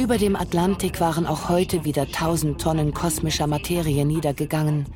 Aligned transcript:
Über 0.00 0.16
dem 0.16 0.34
Atlantik 0.34 0.98
waren 0.98 1.26
auch 1.26 1.50
heute 1.50 1.84
wieder 1.84 2.04
1000 2.04 2.58
Tonnen 2.58 2.94
kosmischer 2.94 3.46
Materie 3.46 4.06
niedergegangen. 4.06 4.86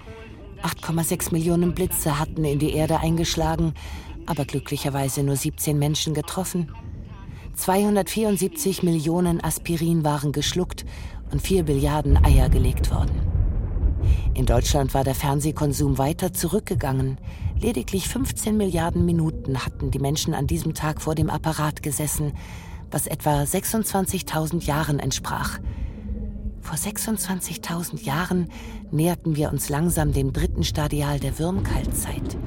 8,6 0.63 1.31
Millionen 1.31 1.75
Blitze 1.75 2.19
hatten 2.19 2.43
in 2.43 2.59
die 2.59 2.73
Erde 2.73 3.01
eingeschlagen, 3.01 3.75
aber 4.25 4.47
glücklicherweise 4.47 5.23
nur 5.23 5.37
17 5.37 5.79
Menschen 5.79 6.15
getroffen. 6.15 6.73
274 7.53 8.83
Millionen 8.83 9.45
Aspirin 9.45 10.05
waren 10.05 10.33
geschluckt 10.33 10.87
und 11.31 11.43
4 11.43 11.65
Billiarden 11.65 12.25
Eier 12.25 12.49
gelegt 12.49 12.91
worden. 12.91 13.21
In 14.33 14.47
Deutschland 14.47 14.95
war 14.95 15.05
der 15.05 15.15
Fernsehkonsum 15.15 15.99
weiter 15.99 16.33
zurückgegangen. 16.33 17.19
Lediglich 17.61 18.09
15 18.09 18.57
Milliarden 18.57 19.05
Minuten 19.05 19.67
hatten 19.67 19.91
die 19.91 19.99
Menschen 19.99 20.33
an 20.33 20.47
diesem 20.47 20.73
Tag 20.73 21.03
vor 21.03 21.15
dem 21.15 21.29
Apparat 21.29 21.83
gesessen, 21.83 22.33
was 22.95 23.09
etwa 23.09 23.43
26.000 23.43 24.65
Jahren 24.67 25.01
entsprach. 25.01 25.59
Vor 26.61 26.77
26.000 26.77 28.05
Jahren 28.05 28.49
näherten 28.93 29.35
wir 29.35 29.51
uns 29.51 29.69
langsam 29.69 30.13
dem 30.13 30.33
dritten 30.33 30.63
Stadial 30.63 31.19
der 31.19 31.41
Würmkaltzeit. 31.41 32.39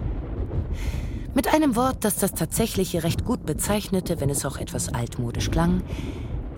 Mit 1.36 1.54
einem 1.54 1.76
Wort, 1.76 2.06
das 2.06 2.16
das 2.16 2.32
Tatsächliche 2.32 3.04
recht 3.04 3.26
gut 3.26 3.46
bezeichnete, 3.46 4.22
wenn 4.22 4.30
es 4.30 4.46
auch 4.46 4.56
etwas 4.56 4.88
altmodisch 4.88 5.52
klang, 5.52 5.84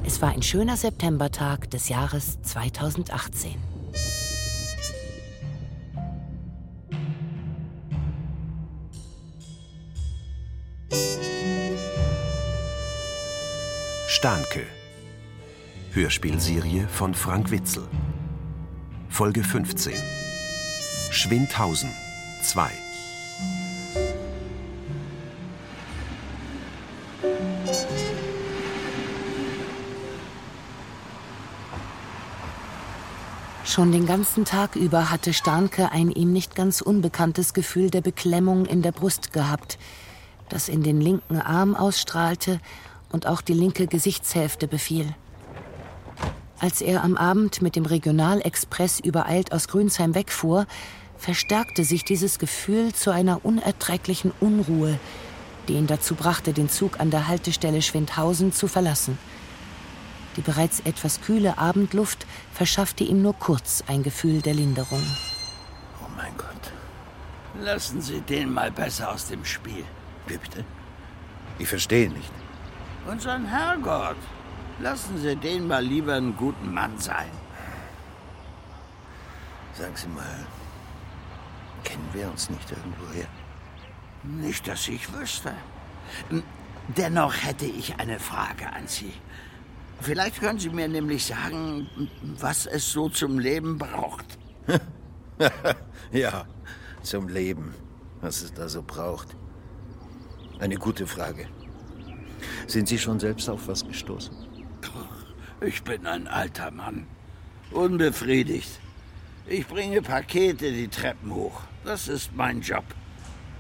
es 0.06 0.22
war 0.22 0.30
ein 0.30 0.44
schöner 0.44 0.78
Septembertag 0.78 1.72
des 1.72 1.90
Jahres 1.90 2.40
2018. 2.44 3.79
Stahnke. 14.20 14.68
Hörspielserie 15.94 16.90
von 16.90 17.14
Frank 17.14 17.52
Witzel. 17.52 17.88
Folge 19.08 19.46
15. 19.46 19.94
Schwindhausen 21.10 21.90
2. 22.44 22.70
Schon 33.64 33.94
den 33.94 34.06
ganzen 34.06 34.44
Tag 34.44 34.76
über 34.76 35.12
hatte 35.12 35.32
Starnke 35.32 35.94
ein 35.94 36.12
ihm 36.12 36.34
nicht 36.34 36.56
ganz 36.56 36.82
unbekanntes 36.82 37.54
Gefühl 37.54 37.90
der 37.90 38.02
Beklemmung 38.02 38.66
in 38.66 38.82
der 38.82 38.92
Brust 38.92 39.32
gehabt, 39.32 39.80
das 40.50 40.68
in 40.68 40.84
den 40.84 41.00
linken 41.00 41.40
Arm 41.40 41.74
ausstrahlte 41.74 42.60
und 43.12 43.28
auch 43.28 43.42
die 43.42 43.54
linke 43.54 43.88
Gesichtshälfte 43.88 44.68
befiel. 44.68 45.14
Als 46.60 46.82
er 46.82 47.04
am 47.04 47.16
Abend 47.16 47.62
mit 47.62 47.76
dem 47.76 47.86
Regionalexpress 47.86 49.00
übereilt 49.00 49.54
aus 49.54 49.68
Grünsheim 49.70 50.14
wegfuhr, 50.14 50.68
verstärkte 51.18 51.84
sich 51.84 52.04
dieses 52.04 52.40
Gefühl 52.40 52.94
zu 52.94 53.12
einer 53.12 53.46
unerträglichen 53.46 54.32
Unruhe, 54.40 55.00
die 55.68 55.74
ihn 55.74 55.88
dazu 55.88 56.16
brachte, 56.16 56.52
den 56.52 56.70
Zug 56.70 57.00
an 57.00 57.12
der 57.12 57.28
Haltestelle 57.28 57.82
Schwindhausen 57.82 58.52
zu 58.52 58.68
verlassen. 58.68 59.18
Die 60.36 60.42
bereits 60.42 60.82
etwas 60.82 61.22
kühle 61.22 61.58
Abendluft 61.58 62.26
verschaffte 62.54 63.04
ihm 63.04 63.22
nur 63.22 63.34
kurz 63.34 63.84
ein 63.88 64.04
Gefühl 64.04 64.42
der 64.42 64.54
Linderung. 64.54 65.04
Oh 66.02 66.10
mein 66.16 66.36
Gott. 66.38 66.74
Lassen 67.62 68.02
Sie 68.02 68.22
den 68.22 68.54
mal 68.54 68.72
besser 68.72 69.12
aus 69.12 69.28
dem 69.28 69.44
Spiel. 69.44 69.84
Wie 70.28 70.38
bitte? 70.38 70.64
Ich 71.58 71.68
verstehe 71.68 72.10
nicht. 72.10 72.32
Unseren 73.08 73.46
Herrgott. 73.46 74.18
Lassen 74.80 75.18
Sie 75.18 75.36
den 75.36 75.68
mal 75.68 75.84
lieber 75.84 76.16
einen 76.16 76.36
guten 76.38 76.74
Mann 76.74 76.98
sein. 76.98 77.30
Sagen 79.74 79.96
Sie 79.96 80.08
mal, 80.08 80.46
kennen 81.84 82.10
wir 82.14 82.30
uns 82.30 82.50
nicht 82.50 82.72
irgendwoher? 82.72 83.28
Nicht, 84.24 84.68
dass 84.68 84.88
ich 84.88 85.14
wüsste. 85.14 85.54
Dennoch 86.98 87.34
hätte 87.44 87.66
ich 87.66 87.98
eine 88.00 88.20
Frage 88.20 88.72
an 88.72 88.88
Sie. 88.88 89.14
Vielleicht 90.02 90.40
können 90.40 90.60
Sie 90.60 90.70
mir 90.70 90.88
nämlich 90.88 91.26
sagen, 91.26 91.90
was 92.40 92.66
es 92.66 92.90
so 92.92 93.10
zum 93.10 93.38
Leben 93.38 93.78
braucht. 93.78 94.26
ja, 96.12 96.46
zum 97.02 97.28
Leben, 97.28 97.74
was 98.22 98.42
es 98.42 98.54
da 98.54 98.70
so 98.70 98.82
braucht. 98.82 99.36
Eine 100.60 100.76
gute 100.76 101.06
Frage. 101.06 101.48
Sind 102.68 102.88
Sie 102.88 102.98
schon 102.98 103.20
selbst 103.20 103.50
auf 103.50 103.68
was 103.68 103.88
gestoßen? 103.88 104.36
Ich 105.62 105.84
bin 105.84 106.06
ein 106.08 106.28
alter 106.28 106.72
Mann. 106.72 107.06
Unbefriedigt. 107.72 108.80
Ich 109.46 109.68
bringe 109.68 110.02
Pakete 110.02 110.72
die 110.72 110.88
Treppen 110.88 111.34
hoch. 111.34 111.62
Das 111.84 112.08
ist 112.08 112.36
mein 112.36 112.62
Job. 112.62 112.84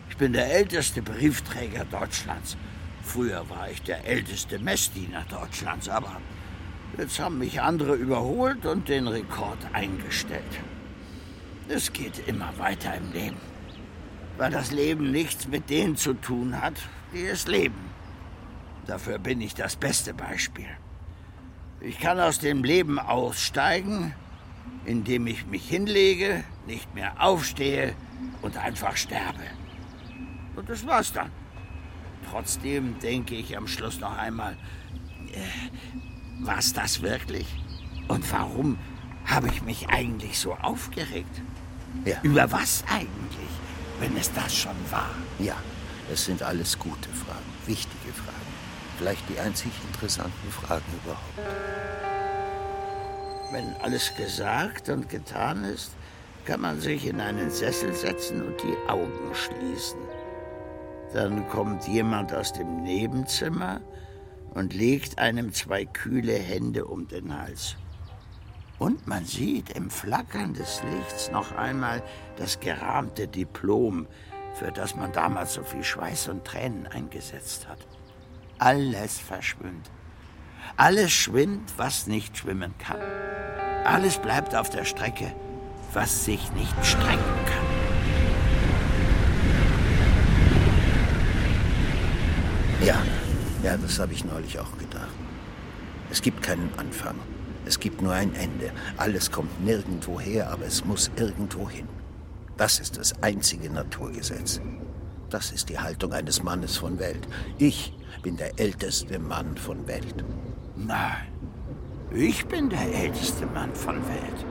Ich 0.09 0.17
bin 0.17 0.33
der 0.33 0.51
älteste 0.51 1.01
Briefträger 1.01 1.85
Deutschlands. 1.85 2.57
Früher 3.03 3.49
war 3.49 3.69
ich 3.69 3.81
der 3.81 4.05
älteste 4.05 4.59
Messdiener 4.59 5.25
Deutschlands, 5.29 5.89
aber 5.89 6.21
jetzt 6.97 7.19
haben 7.19 7.39
mich 7.39 7.61
andere 7.61 7.95
überholt 7.95 8.65
und 8.65 8.87
den 8.87 9.07
Rekord 9.07 9.57
eingestellt. 9.73 10.59
Es 11.67 11.91
geht 11.91 12.27
immer 12.27 12.53
weiter 12.57 12.95
im 12.95 13.11
Leben, 13.11 13.37
weil 14.37 14.51
das 14.51 14.71
Leben 14.71 15.11
nichts 15.11 15.47
mit 15.47 15.69
denen 15.69 15.95
zu 15.95 16.13
tun 16.13 16.61
hat, 16.61 16.75
die 17.13 17.25
es 17.25 17.47
leben. 17.47 17.88
Dafür 18.89 19.19
bin 19.19 19.39
ich 19.39 19.53
das 19.53 19.75
beste 19.75 20.15
Beispiel. 20.15 20.65
Ich 21.79 21.99
kann 21.99 22.19
aus 22.19 22.39
dem 22.39 22.63
Leben 22.63 22.97
aussteigen, 22.97 24.15
indem 24.83 25.27
ich 25.27 25.45
mich 25.45 25.69
hinlege, 25.69 26.43
nicht 26.65 26.95
mehr 26.95 27.13
aufstehe 27.21 27.93
und 28.41 28.57
einfach 28.57 28.97
sterbe. 28.97 29.43
Und 30.55 30.69
das 30.69 30.87
war's 30.87 31.13
dann. 31.13 31.29
Trotzdem 32.31 32.97
denke 32.97 33.35
ich 33.35 33.55
am 33.55 33.67
Schluss 33.67 33.99
noch 33.99 34.17
einmal, 34.17 34.57
äh, 35.33 36.43
war's 36.43 36.73
das 36.73 37.03
wirklich? 37.03 37.45
Und 38.07 38.31
warum 38.31 38.79
habe 39.23 39.49
ich 39.49 39.61
mich 39.61 39.87
eigentlich 39.89 40.39
so 40.39 40.55
aufgeregt? 40.55 41.43
Ja. 42.05 42.17
Über 42.23 42.51
was 42.51 42.83
eigentlich, 42.89 43.51
wenn 43.99 44.17
es 44.17 44.33
das 44.33 44.55
schon 44.55 44.77
war? 44.89 45.11
Ja, 45.37 45.57
es 46.11 46.25
sind 46.25 46.41
alles 46.41 46.79
gute 46.79 47.09
Fragen, 47.09 47.45
wichtige 47.67 48.13
Fragen. 48.13 48.38
Vielleicht 48.99 49.29
die 49.29 49.39
einzig 49.39 49.71
interessanten 49.87 50.51
Fragen 50.51 50.83
überhaupt. 51.01 51.39
Wenn 53.49 53.73
alles 53.81 54.13
gesagt 54.13 54.89
und 54.89 55.07
getan 55.07 55.63
ist, 55.63 55.91
kann 56.43 56.59
man 56.59 56.81
sich 56.81 57.07
in 57.07 57.21
einen 57.21 57.49
Sessel 57.49 57.93
setzen 57.93 58.45
und 58.45 58.61
die 58.61 58.89
Augen 58.89 59.33
schließen. 59.33 60.01
Dann 61.13 61.47
kommt 61.47 61.87
jemand 61.87 62.33
aus 62.33 62.51
dem 62.51 62.83
Nebenzimmer 62.83 63.79
und 64.53 64.73
legt 64.73 65.17
einem 65.17 65.53
zwei 65.53 65.85
kühle 65.85 66.33
Hände 66.33 66.83
um 66.83 67.07
den 67.07 67.39
Hals. 67.39 67.77
Und 68.79 69.07
man 69.07 69.23
sieht 69.23 69.77
im 69.77 69.89
Flackern 69.89 70.53
des 70.53 70.83
Lichts 70.83 71.31
noch 71.31 71.53
einmal 71.53 72.03
das 72.35 72.59
gerahmte 72.59 73.29
Diplom, 73.29 74.07
für 74.55 74.73
das 74.73 74.97
man 74.97 75.13
damals 75.13 75.53
so 75.53 75.63
viel 75.63 75.85
Schweiß 75.85 76.27
und 76.27 76.43
Tränen 76.43 76.85
eingesetzt 76.87 77.65
hat. 77.69 77.87
Alles 78.59 79.17
verschwimmt. 79.17 79.89
Alles 80.75 81.13
schwimmt, 81.13 81.71
was 81.77 82.07
nicht 82.07 82.37
schwimmen 82.37 82.73
kann. 82.77 82.99
Alles 83.85 84.17
bleibt 84.17 84.53
auf 84.53 84.69
der 84.69 84.83
Strecke, 84.83 85.33
was 85.93 86.25
sich 86.25 86.51
nicht 86.51 86.75
strecken 86.85 87.45
kann. 87.45 87.65
Ja, 92.85 93.01
ja, 93.63 93.77
das 93.77 93.97
habe 93.97 94.11
ich 94.11 94.25
neulich 94.25 94.59
auch 94.59 94.77
gedacht. 94.77 95.07
Es 96.09 96.21
gibt 96.21 96.43
keinen 96.43 96.69
Anfang. 96.77 97.15
Es 97.65 97.79
gibt 97.79 98.01
nur 98.01 98.13
ein 98.13 98.35
Ende. 98.35 98.71
Alles 98.97 99.31
kommt 99.31 99.63
nirgendwo 99.63 100.19
her, 100.19 100.49
aber 100.49 100.65
es 100.65 100.83
muss 100.83 101.09
irgendwo 101.15 101.69
hin. 101.69 101.87
Das 102.57 102.79
ist 102.79 102.97
das 102.97 103.23
einzige 103.23 103.69
Naturgesetz. 103.69 104.59
Das 105.29 105.51
ist 105.51 105.69
die 105.69 105.79
Haltung 105.79 106.13
eines 106.13 106.41
Mannes 106.41 106.77
von 106.77 106.97
Welt. 106.97 107.27
Ich 107.57 107.93
bin 108.23 108.37
der 108.37 108.59
älteste 108.59 109.19
Mann 109.19 109.57
von 109.57 109.87
Welt. 109.87 110.25
Nein, 110.75 111.27
ich 112.11 112.45
bin 112.47 112.69
der 112.69 112.93
älteste 112.93 113.45
Mann 113.45 113.75
von 113.75 113.95
Welt. 114.07 114.45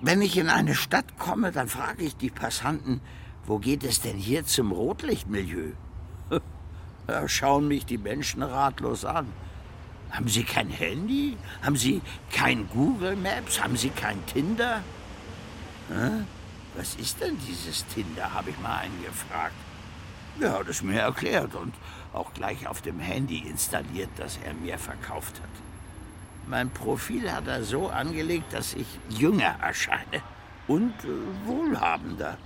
Wenn 0.00 0.22
ich 0.22 0.38
in 0.38 0.48
eine 0.48 0.74
Stadt 0.74 1.18
komme, 1.18 1.52
dann 1.52 1.68
frage 1.68 2.04
ich 2.04 2.16
die 2.16 2.30
Passanten, 2.30 3.02
wo 3.44 3.58
geht 3.58 3.84
es 3.84 4.00
denn 4.00 4.16
hier 4.16 4.46
zum 4.46 4.72
Rotlichtmilieu? 4.72 5.72
Da 7.06 7.26
schauen 7.26 7.66
mich 7.66 7.86
die 7.86 7.98
Menschen 7.98 8.40
ratlos 8.40 9.04
an. 9.04 9.26
Haben 10.10 10.28
Sie 10.28 10.44
kein 10.44 10.68
Handy? 10.68 11.36
Haben 11.60 11.74
Sie 11.74 12.02
kein 12.32 12.68
Google 12.68 13.16
Maps? 13.16 13.60
Haben 13.60 13.76
Sie 13.76 13.90
kein 13.90 14.24
Tinder? 14.26 14.84
Hä? 15.88 16.24
Was 16.76 16.94
ist 16.94 17.20
denn 17.20 17.38
dieses 17.46 17.86
Tinder, 17.86 18.32
habe 18.32 18.50
ich 18.50 18.58
mal 18.60 18.78
einen 18.78 19.02
gefragt. 19.02 19.54
Er 20.40 20.58
hat 20.58 20.68
es 20.68 20.82
mir 20.82 21.00
erklärt 21.00 21.54
und 21.54 21.74
auch 22.12 22.32
gleich 22.32 22.66
auf 22.66 22.80
dem 22.80 23.00
Handy 23.00 23.38
installiert, 23.38 24.10
das 24.16 24.38
er 24.44 24.54
mir 24.54 24.78
verkauft 24.78 25.40
hat. 25.40 25.50
Mein 26.46 26.70
Profil 26.70 27.30
hat 27.30 27.46
er 27.46 27.62
so 27.62 27.88
angelegt, 27.88 28.52
dass 28.52 28.74
ich 28.74 28.86
jünger 29.08 29.56
erscheine 29.60 30.22
und 30.66 30.94
äh, 31.04 31.46
wohlhabender. 31.46 32.38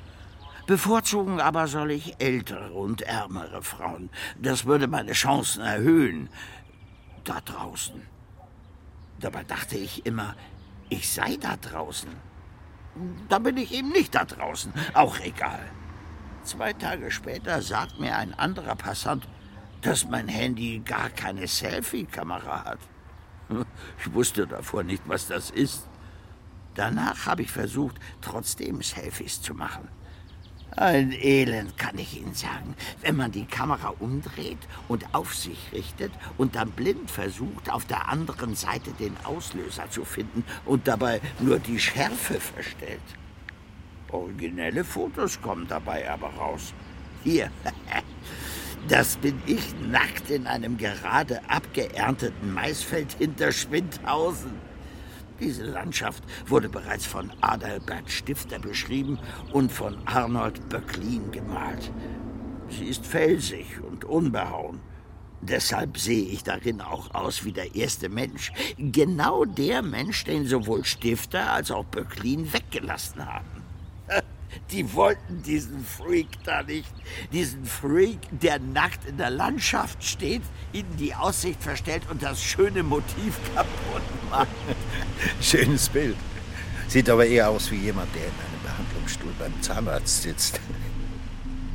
Bevorzugen 0.66 1.40
aber 1.40 1.68
soll 1.68 1.90
ich 1.90 2.20
ältere 2.20 2.72
und 2.72 3.02
ärmere 3.02 3.62
Frauen. 3.62 4.08
Das 4.38 4.64
würde 4.64 4.88
meine 4.88 5.12
Chancen 5.12 5.62
erhöhen. 5.62 6.30
Da 7.24 7.40
draußen. 7.40 8.02
Dabei 9.20 9.44
dachte 9.44 9.76
ich 9.76 10.04
immer, 10.06 10.34
ich 10.88 11.10
sei 11.10 11.36
da 11.36 11.56
draußen. 11.56 12.10
Da 13.28 13.38
bin 13.38 13.56
ich 13.56 13.72
eben 13.72 13.90
nicht 13.90 14.14
da 14.14 14.24
draußen. 14.24 14.72
Auch 14.92 15.18
egal. 15.20 15.60
Zwei 16.44 16.72
Tage 16.72 17.10
später 17.10 17.62
sagt 17.62 17.98
mir 17.98 18.16
ein 18.16 18.34
anderer 18.34 18.76
Passant, 18.76 19.26
dass 19.82 20.08
mein 20.08 20.28
Handy 20.28 20.80
gar 20.84 21.10
keine 21.10 21.46
Selfie-Kamera 21.46 22.64
hat. 22.64 22.78
Ich 23.98 24.12
wusste 24.12 24.46
davor 24.46 24.82
nicht, 24.82 25.02
was 25.06 25.28
das 25.28 25.50
ist. 25.50 25.86
Danach 26.74 27.26
habe 27.26 27.42
ich 27.42 27.50
versucht, 27.50 27.96
trotzdem 28.20 28.82
Selfies 28.82 29.40
zu 29.40 29.54
machen. 29.54 29.88
Ein 30.76 31.12
Elend, 31.12 31.78
kann 31.78 31.98
ich 31.98 32.20
Ihnen 32.20 32.34
sagen, 32.34 32.74
wenn 33.00 33.14
man 33.14 33.30
die 33.30 33.44
Kamera 33.44 33.94
umdreht 34.00 34.58
und 34.88 35.14
auf 35.14 35.32
sich 35.32 35.58
richtet 35.72 36.10
und 36.36 36.56
dann 36.56 36.72
blind 36.72 37.08
versucht, 37.10 37.70
auf 37.70 37.84
der 37.84 38.08
anderen 38.08 38.56
Seite 38.56 38.90
den 38.98 39.16
Auslöser 39.22 39.88
zu 39.88 40.04
finden 40.04 40.44
und 40.64 40.88
dabei 40.88 41.20
nur 41.38 41.60
die 41.60 41.78
Schärfe 41.78 42.40
verstellt. 42.40 43.00
Originelle 44.10 44.84
Fotos 44.84 45.40
kommen 45.40 45.68
dabei 45.68 46.10
aber 46.10 46.30
raus. 46.30 46.74
Hier, 47.22 47.52
das 48.88 49.16
bin 49.18 49.40
ich 49.46 49.74
nackt 49.80 50.28
in 50.28 50.48
einem 50.48 50.76
gerade 50.76 51.40
abgeernteten 51.48 52.52
Maisfeld 52.52 53.12
hinter 53.12 53.52
Schwindhausen. 53.52 54.73
Diese 55.40 55.64
Landschaft 55.64 56.22
wurde 56.46 56.68
bereits 56.68 57.06
von 57.06 57.32
Adalbert 57.40 58.10
Stifter 58.10 58.58
beschrieben 58.58 59.18
und 59.52 59.72
von 59.72 59.96
Arnold 60.06 60.68
Böcklin 60.68 61.30
gemalt. 61.32 61.90
Sie 62.68 62.86
ist 62.86 63.04
felsig 63.04 63.80
und 63.82 64.04
unbehauen. 64.04 64.80
Deshalb 65.40 65.98
sehe 65.98 66.24
ich 66.24 66.42
darin 66.42 66.80
auch 66.80 67.14
aus 67.14 67.44
wie 67.44 67.52
der 67.52 67.74
erste 67.74 68.08
Mensch. 68.08 68.52
Genau 68.78 69.44
der 69.44 69.82
Mensch, 69.82 70.24
den 70.24 70.46
sowohl 70.46 70.84
Stifter 70.84 71.52
als 71.52 71.70
auch 71.70 71.84
Böcklin 71.84 72.50
weggelassen 72.52 73.26
haben. 73.26 73.63
Die 74.70 74.92
wollten 74.94 75.42
diesen 75.42 75.84
Freak 75.84 76.28
da 76.44 76.62
nicht. 76.62 76.92
Diesen 77.32 77.64
Freak, 77.64 78.18
der 78.30 78.58
nackt 78.58 79.06
in 79.06 79.16
der 79.16 79.30
Landschaft 79.30 80.02
steht, 80.02 80.42
ihnen 80.72 80.96
die 80.98 81.14
Aussicht 81.14 81.62
verstellt 81.62 82.02
und 82.10 82.22
das 82.22 82.42
schöne 82.42 82.82
Motiv 82.82 83.38
kaputt 83.54 84.02
macht. 84.30 84.48
Schönes 85.40 85.88
Bild. 85.88 86.16
Sieht 86.88 87.08
aber 87.08 87.26
eher 87.26 87.48
aus 87.48 87.70
wie 87.70 87.76
jemand, 87.76 88.14
der 88.14 88.22
in 88.22 88.28
einem 88.28 88.62
Behandlungsstuhl 88.62 89.32
beim 89.38 89.60
Zahnarzt 89.62 90.22
sitzt. 90.22 90.60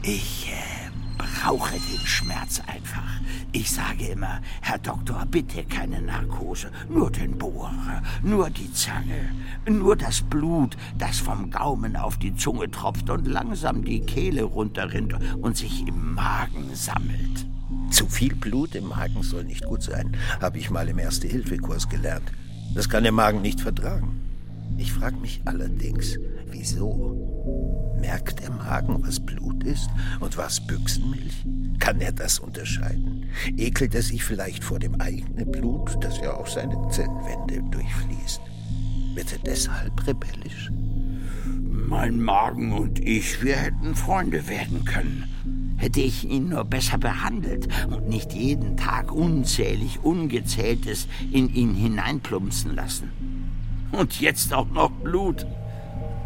Ich 0.01 0.51
äh, 0.51 0.78
brauche 1.19 1.73
den 1.73 2.05
Schmerz 2.05 2.61
einfach. 2.65 3.19
Ich 3.51 3.71
sage 3.71 4.07
immer, 4.07 4.41
Herr 4.61 4.77
Doktor, 4.79 5.25
bitte 5.29 5.63
keine 5.63 6.01
Narkose, 6.01 6.71
nur 6.89 7.11
den 7.11 7.37
Bohrer, 7.37 8.01
nur 8.23 8.49
die 8.49 8.71
Zange, 8.73 9.29
nur 9.67 9.95
das 9.95 10.21
Blut, 10.21 10.77
das 10.97 11.19
vom 11.19 11.51
Gaumen 11.51 11.95
auf 11.95 12.17
die 12.17 12.35
Zunge 12.35 12.71
tropft 12.71 13.09
und 13.09 13.27
langsam 13.27 13.83
die 13.83 13.99
Kehle 14.01 14.43
runterrinnt 14.43 15.13
und 15.41 15.57
sich 15.57 15.87
im 15.87 16.15
Magen 16.15 16.69
sammelt. 16.73 17.45
Zu 17.91 18.07
viel 18.07 18.35
Blut 18.35 18.75
im 18.75 18.87
Magen 18.87 19.21
soll 19.21 19.43
nicht 19.43 19.65
gut 19.65 19.83
sein, 19.83 20.15
habe 20.41 20.57
ich 20.57 20.69
mal 20.69 20.87
im 20.87 20.99
Erste-Hilfe-Kurs 20.99 21.89
gelernt. 21.89 22.31
Das 22.73 22.87
kann 22.87 23.03
der 23.03 23.11
Magen 23.11 23.41
nicht 23.41 23.61
vertragen. 23.61 24.21
Ich 24.77 24.93
frage 24.93 25.17
mich 25.17 25.41
allerdings, 25.45 26.17
wieso? 26.51 27.95
Merkt 27.99 28.41
der 28.41 28.51
Magen, 28.51 29.03
was 29.05 29.19
Blut 29.19 29.63
ist 29.63 29.89
und 30.19 30.37
was 30.37 30.65
Büchsenmilch? 30.65 31.45
Kann 31.79 32.01
er 32.01 32.11
das 32.11 32.39
unterscheiden? 32.39 33.25
Ekelt 33.57 33.95
er 33.95 34.01
sich 34.01 34.23
vielleicht 34.23 34.63
vor 34.63 34.79
dem 34.79 34.99
eigenen 34.99 35.51
Blut, 35.51 35.97
das 36.01 36.19
ja 36.19 36.33
auch 36.33 36.47
seine 36.47 36.75
Zellwände 36.89 37.61
durchfließt? 37.71 38.41
Wird 39.15 39.33
er 39.33 39.39
deshalb 39.39 40.07
rebellisch? 40.07 40.71
Mein 41.89 42.21
Magen 42.21 42.73
und 42.73 42.99
ich, 42.99 43.43
wir 43.43 43.55
hätten 43.55 43.95
Freunde 43.95 44.47
werden 44.47 44.85
können. 44.85 45.75
Hätte 45.77 46.01
ich 46.01 46.29
ihn 46.29 46.49
nur 46.49 46.65
besser 46.65 46.97
behandelt 46.97 47.67
und 47.87 48.07
nicht 48.09 48.33
jeden 48.33 48.77
Tag 48.77 49.11
unzählig 49.11 49.99
Ungezähltes 50.03 51.07
in 51.31 51.53
ihn 51.53 51.73
hineinplumpsen 51.73 52.75
lassen. 52.75 53.09
Und 53.91 54.19
jetzt 54.19 54.53
auch 54.53 54.69
noch 54.69 54.91
Blut. 54.91 55.47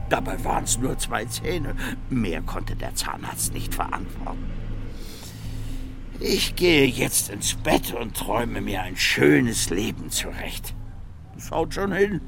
Dabei 0.10 0.44
waren 0.44 0.66
es 0.66 0.78
nur 0.78 0.98
zwei 0.98 1.26
Zähne. 1.26 1.76
Mehr 2.10 2.42
konnte 2.42 2.76
der 2.76 2.96
Zahnarzt 2.96 3.54
nicht 3.54 3.74
verantworten. 3.74 4.52
Ich 6.20 6.56
gehe 6.56 6.86
jetzt 6.86 7.30
ins 7.30 7.56
Bett 7.56 7.94
und 7.94 8.16
träume 8.16 8.62
mir 8.62 8.82
ein 8.82 8.96
schönes 8.96 9.70
Leben 9.70 10.10
zurecht. 10.10 10.74
Schaut 11.38 11.74
schon 11.74 11.92
hin. 11.92 12.22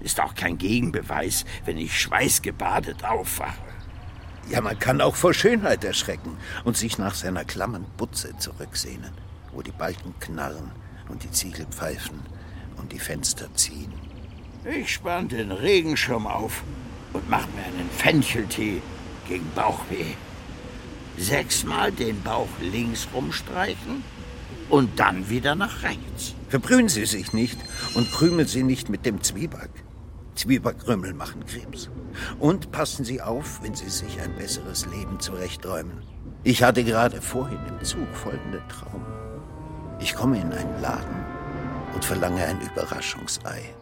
Ist 0.00 0.20
auch 0.20 0.34
kein 0.34 0.58
Gegenbeweis, 0.58 1.44
wenn 1.64 1.76
ich 1.76 2.00
schweißgebadet 2.00 3.04
aufwache. 3.04 3.58
Ja, 4.48 4.60
man 4.60 4.78
kann 4.78 5.00
auch 5.00 5.16
vor 5.16 5.34
Schönheit 5.34 5.84
erschrecken 5.84 6.36
und 6.64 6.76
sich 6.76 6.96
nach 6.96 7.14
seiner 7.14 7.44
klammen 7.44 7.84
Butze 7.96 8.34
zurücksehnen, 8.38 9.12
wo 9.52 9.60
die 9.60 9.72
Balken 9.72 10.14
knarren 10.20 10.70
und 11.08 11.22
die 11.22 11.30
Ziegel 11.30 11.66
pfeifen 11.66 12.20
und 12.76 12.92
die 12.92 12.98
Fenster 12.98 13.52
ziehen. 13.54 13.92
Ich 14.64 14.94
spann 14.94 15.28
den 15.28 15.52
Regenschirm 15.52 16.26
auf 16.26 16.62
und 17.12 17.28
mach 17.28 17.46
mir 17.48 17.64
einen 17.64 17.90
Fencheltee 17.90 18.82
gegen 19.28 19.50
Bauchweh. 19.54 20.14
Sechsmal 21.16 21.92
den 21.92 22.22
Bauch 22.22 22.48
links 22.60 23.08
rumstreichen 23.12 24.04
und 24.70 24.98
dann 25.00 25.28
wieder 25.28 25.54
nach 25.54 25.82
rechts. 25.82 26.34
Verbrühen 26.48 26.88
Sie 26.88 27.06
sich 27.06 27.32
nicht 27.32 27.58
und 27.94 28.10
krümeln 28.12 28.46
Sie 28.46 28.62
nicht 28.62 28.88
mit 28.88 29.04
dem 29.04 29.22
Zwieback. 29.22 29.70
Zwiebackkrümel 30.34 31.14
machen 31.14 31.44
Krebs. 31.46 31.90
Und 32.38 32.70
passen 32.70 33.04
Sie 33.04 33.20
auf, 33.20 33.60
wenn 33.62 33.74
Sie 33.74 33.90
sich 33.90 34.20
ein 34.20 34.34
besseres 34.36 34.86
Leben 34.86 35.18
zurechträumen. 35.18 36.02
Ich 36.44 36.62
hatte 36.62 36.84
gerade 36.84 37.20
vorhin 37.20 37.58
im 37.68 37.84
Zug 37.84 38.06
folgenden 38.14 38.62
Traum. 38.68 39.04
Ich 39.98 40.14
komme 40.14 40.40
in 40.40 40.52
einen 40.52 40.80
Laden 40.80 41.24
und 41.94 42.04
verlange 42.04 42.44
ein 42.44 42.60
Überraschungsei. 42.60 43.74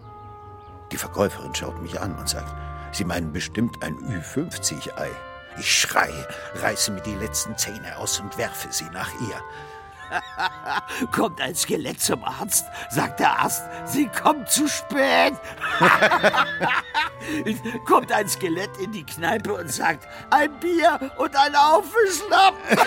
Die 0.90 0.96
Verkäuferin 0.96 1.54
schaut 1.54 1.82
mich 1.82 2.00
an 2.00 2.14
und 2.16 2.28
sagt, 2.28 2.54
Sie 2.96 3.04
meinen 3.04 3.30
bestimmt 3.30 3.82
ein 3.82 3.98
Ü50-Ei. 3.98 5.10
Ich 5.58 5.80
schreie, 5.80 6.26
reiße 6.54 6.92
mir 6.92 7.02
die 7.02 7.16
letzten 7.16 7.54
Zähne 7.58 7.94
aus 7.98 8.20
und 8.20 8.38
werfe 8.38 8.68
sie 8.70 8.88
nach 8.90 9.10
ihr. 9.20 9.38
kommt 11.12 11.38
ein 11.42 11.54
Skelett 11.54 12.00
zum 12.00 12.24
Arzt, 12.24 12.64
sagt 12.88 13.20
der 13.20 13.38
Arzt, 13.38 13.64
sie 13.84 14.06
kommt 14.06 14.48
zu 14.48 14.66
spät. 14.66 15.34
kommt 17.84 18.10
ein 18.12 18.26
Skelett 18.30 18.74
in 18.78 18.92
die 18.92 19.04
Kneipe 19.04 19.52
und 19.52 19.70
sagt, 19.70 20.08
ein 20.30 20.58
Bier 20.58 20.98
und 21.18 21.36
ein 21.36 21.54
Aufwischlappen. 21.54 22.78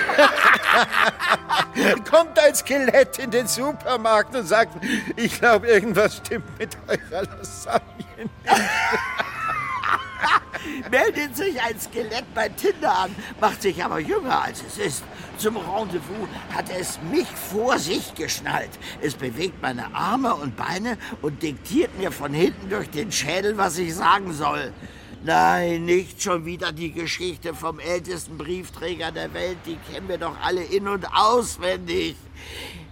kommt 2.09 2.39
ein 2.39 2.55
Skelett 2.55 3.19
in 3.19 3.29
den 3.29 3.45
Supermarkt 3.45 4.35
und 4.35 4.47
sagt, 4.47 4.83
ich 5.15 5.39
glaube, 5.39 5.67
irgendwas 5.67 6.17
stimmt 6.17 6.57
mit 6.57 6.75
eurer 6.87 7.25
Lasagne 7.25 7.83
nicht. 8.17 8.31
Meldet 10.91 11.35
sich 11.35 11.61
ein 11.61 11.79
Skelett 11.79 12.25
bei 12.33 12.49
Tinder 12.49 12.97
an, 12.97 13.15
macht 13.39 13.61
sich 13.61 13.83
aber 13.83 13.99
jünger 13.99 14.43
als 14.43 14.63
es 14.67 14.77
ist. 14.77 15.03
Zum 15.37 15.57
Rendezvous 15.57 16.27
hat 16.53 16.65
es 16.69 16.99
mich 17.11 17.27
vor 17.27 17.79
sich 17.79 18.13
geschnallt. 18.15 18.71
Es 19.01 19.15
bewegt 19.15 19.61
meine 19.61 19.93
Arme 19.95 20.35
und 20.35 20.55
Beine 20.57 20.97
und 21.21 21.41
diktiert 21.41 21.97
mir 21.97 22.11
von 22.11 22.33
hinten 22.33 22.69
durch 22.69 22.89
den 22.89 23.11
Schädel, 23.11 23.57
was 23.57 23.77
ich 23.77 23.95
sagen 23.95 24.33
soll. 24.33 24.73
Nein, 25.23 25.83
nicht 25.83 26.21
schon 26.21 26.45
wieder 26.45 26.71
die 26.71 26.93
Geschichte 26.93 27.53
vom 27.53 27.79
ältesten 27.79 28.37
Briefträger 28.37 29.11
der 29.11 29.33
Welt. 29.33 29.57
Die 29.65 29.77
kennen 29.91 30.07
wir 30.07 30.17
doch 30.17 30.35
alle 30.41 30.63
in- 30.63 30.87
und 30.87 31.05
auswendig. 31.13 32.15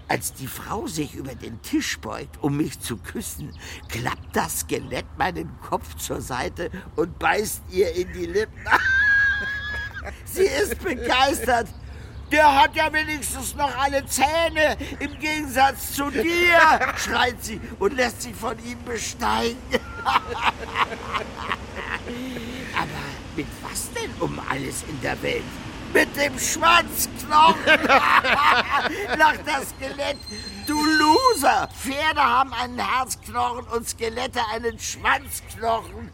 Als 0.09 0.33
die 0.33 0.47
Frau 0.47 0.87
sich 0.87 1.15
über 1.15 1.35
den 1.35 1.61
Tisch 1.61 1.99
beugt, 1.99 2.41
um 2.41 2.55
mich 2.55 2.79
zu 2.79 2.95
küssen, 2.97 3.53
klappt 3.89 4.35
das 4.35 4.61
Skelett 4.61 5.05
meinen 5.17 5.49
Kopf 5.59 5.95
zur 5.95 6.21
Seite 6.21 6.71
und 6.95 7.19
beißt 7.19 7.63
ihr 7.71 7.93
in 7.93 8.13
die 8.13 8.25
Lippen. 8.25 8.65
Sie 10.25 10.43
ist 10.43 10.81
begeistert. 10.81 11.67
Der 12.31 12.61
hat 12.61 12.75
ja 12.75 12.91
wenigstens 12.91 13.55
noch 13.55 13.73
alle 13.77 14.05
Zähne, 14.05 14.77
im 14.99 15.17
Gegensatz 15.17 15.93
zu 15.93 16.09
dir, 16.09 16.59
schreit 16.97 17.41
sie 17.41 17.59
und 17.79 17.95
lässt 17.95 18.21
sich 18.21 18.35
von 18.35 18.57
ihm 18.65 18.83
besteigen. 18.83 19.57
Aber 22.75 23.01
mit 23.35 23.47
was 23.61 23.89
denn 23.93 24.11
um 24.19 24.41
alles 24.49 24.83
in 24.89 24.99
der 25.01 25.21
Welt? 25.21 25.43
Mit 25.93 26.15
dem 26.15 26.37
Schwanzknochen. 26.39 27.65
Lacht 29.17 29.41
das 29.45 29.69
Skelett. 29.69 30.17
Du 30.65 30.83
Loser. 30.83 31.69
Pferde 31.79 32.21
haben 32.21 32.53
einen 32.53 32.79
Herzknochen 32.79 33.65
und 33.67 33.87
Skelette 33.87 34.41
einen 34.53 34.79
Schwanzknochen. 34.79 36.11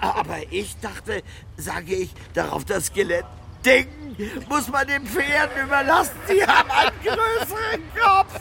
Aber 0.00 0.38
ich 0.50 0.76
dachte, 0.80 1.22
sage 1.56 1.94
ich, 1.94 2.10
darauf 2.34 2.64
das 2.64 2.86
Skelett. 2.86 3.24
Denken 3.64 4.16
muss 4.48 4.68
man 4.68 4.86
den 4.86 5.06
Pferden 5.06 5.66
überlassen. 5.66 6.16
Sie 6.26 6.44
haben 6.44 6.70
einen 6.70 7.00
größeren 7.02 7.82
Kopf. 7.94 8.40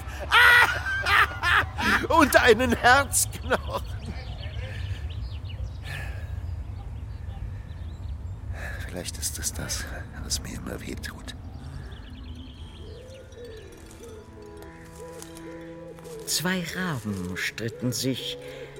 und 2.09 2.35
einen 2.41 2.75
Herzknochen. 2.75 4.00
Vielleicht 8.91 9.17
ist 9.17 9.39
es 9.39 9.53
das, 9.53 9.86
was 10.21 10.43
mir 10.43 10.55
immer 10.55 10.81
weh 10.81 10.95
tut. 10.95 11.33
Zwei 16.25 16.62
Raben 16.75 17.38
stritten 17.38 17.93
sich, 17.93 18.38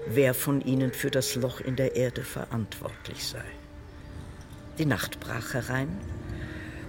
wer 0.08 0.34
von 0.34 0.60
ihnen 0.60 0.92
für 0.92 1.12
das 1.12 1.36
Loch 1.36 1.62
in 1.62 1.78
der 1.78 1.96
Erde 1.96 2.24
verantwortlich 2.24 3.26
sei. 3.26 3.44
Die 4.78 4.86
Nacht 4.86 5.22
brach 5.22 5.54
herein 5.54 5.88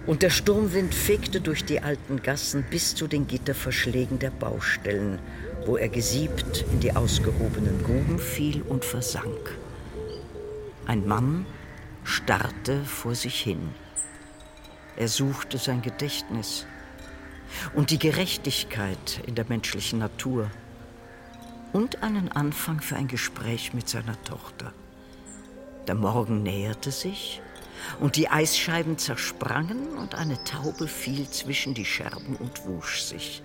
und 0.06 0.22
der 0.22 0.30
Sturmwind 0.30 0.92
fegte 0.92 1.40
durch 1.40 1.64
die 1.64 1.80
alten 1.80 2.22
Gassen 2.22 2.64
bis 2.70 2.96
zu 2.96 3.06
den 3.06 3.28
Gitterverschlägen 3.28 4.18
der 4.18 4.30
Baustellen, 4.30 5.20
wo 5.64 5.76
er 5.76 5.88
gesiebt 5.88 6.64
in 6.72 6.80
die 6.80 6.96
ausgehobenen 6.96 7.84
Gruben 7.84 8.18
fiel 8.18 8.62
und 8.62 8.84
versank. 8.84 9.56
Ein 10.86 11.06
Mann 11.06 11.46
starrte 12.04 12.84
vor 12.84 13.14
sich 13.14 13.40
hin. 13.40 13.74
Er 14.96 15.08
suchte 15.08 15.58
sein 15.58 15.82
Gedächtnis 15.82 16.66
und 17.74 17.90
die 17.90 17.98
Gerechtigkeit 17.98 19.22
in 19.26 19.34
der 19.34 19.46
menschlichen 19.48 19.98
Natur 19.98 20.50
und 21.72 22.02
einen 22.02 22.30
Anfang 22.30 22.80
für 22.80 22.96
ein 22.96 23.08
Gespräch 23.08 23.72
mit 23.72 23.88
seiner 23.88 24.22
Tochter. 24.24 24.72
Der 25.86 25.94
Morgen 25.94 26.42
näherte 26.42 26.90
sich 26.90 27.40
und 27.98 28.16
die 28.16 28.28
Eisscheiben 28.28 28.98
zersprangen 28.98 29.98
und 29.98 30.14
eine 30.14 30.42
Taube 30.44 30.86
fiel 30.86 31.28
zwischen 31.28 31.74
die 31.74 31.84
Scherben 31.84 32.36
und 32.36 32.66
wusch 32.66 33.02
sich. 33.02 33.42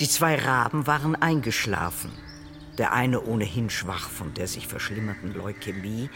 Die 0.00 0.08
zwei 0.08 0.36
Raben 0.36 0.86
waren 0.86 1.14
eingeschlafen, 1.14 2.10
der 2.76 2.92
eine 2.92 3.22
ohnehin 3.22 3.70
schwach 3.70 4.08
von 4.08 4.34
der 4.34 4.48
sich 4.48 4.66
verschlimmernden 4.66 5.34
Leukämie, 5.34 6.10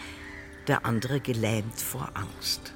der 0.67 0.85
andere 0.85 1.19
gelähmt 1.19 1.79
vor 1.79 2.09
Angst. 2.13 2.73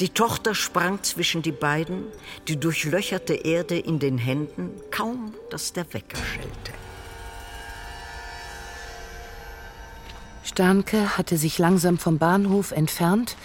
Die 0.00 0.08
Tochter 0.08 0.54
sprang 0.54 1.02
zwischen 1.02 1.42
die 1.42 1.52
beiden, 1.52 2.04
die 2.48 2.58
durchlöcherte 2.58 3.34
Erde 3.34 3.78
in 3.78 3.98
den 3.98 4.16
Händen, 4.16 4.70
kaum 4.90 5.34
dass 5.50 5.72
der 5.74 5.92
Wecker 5.92 6.16
schellte. 6.16 6.72
Sternke 10.42 11.18
hatte 11.18 11.36
sich 11.36 11.58
langsam 11.58 11.98
vom 11.98 12.18
Bahnhof 12.18 12.72
entfernt 12.72 13.36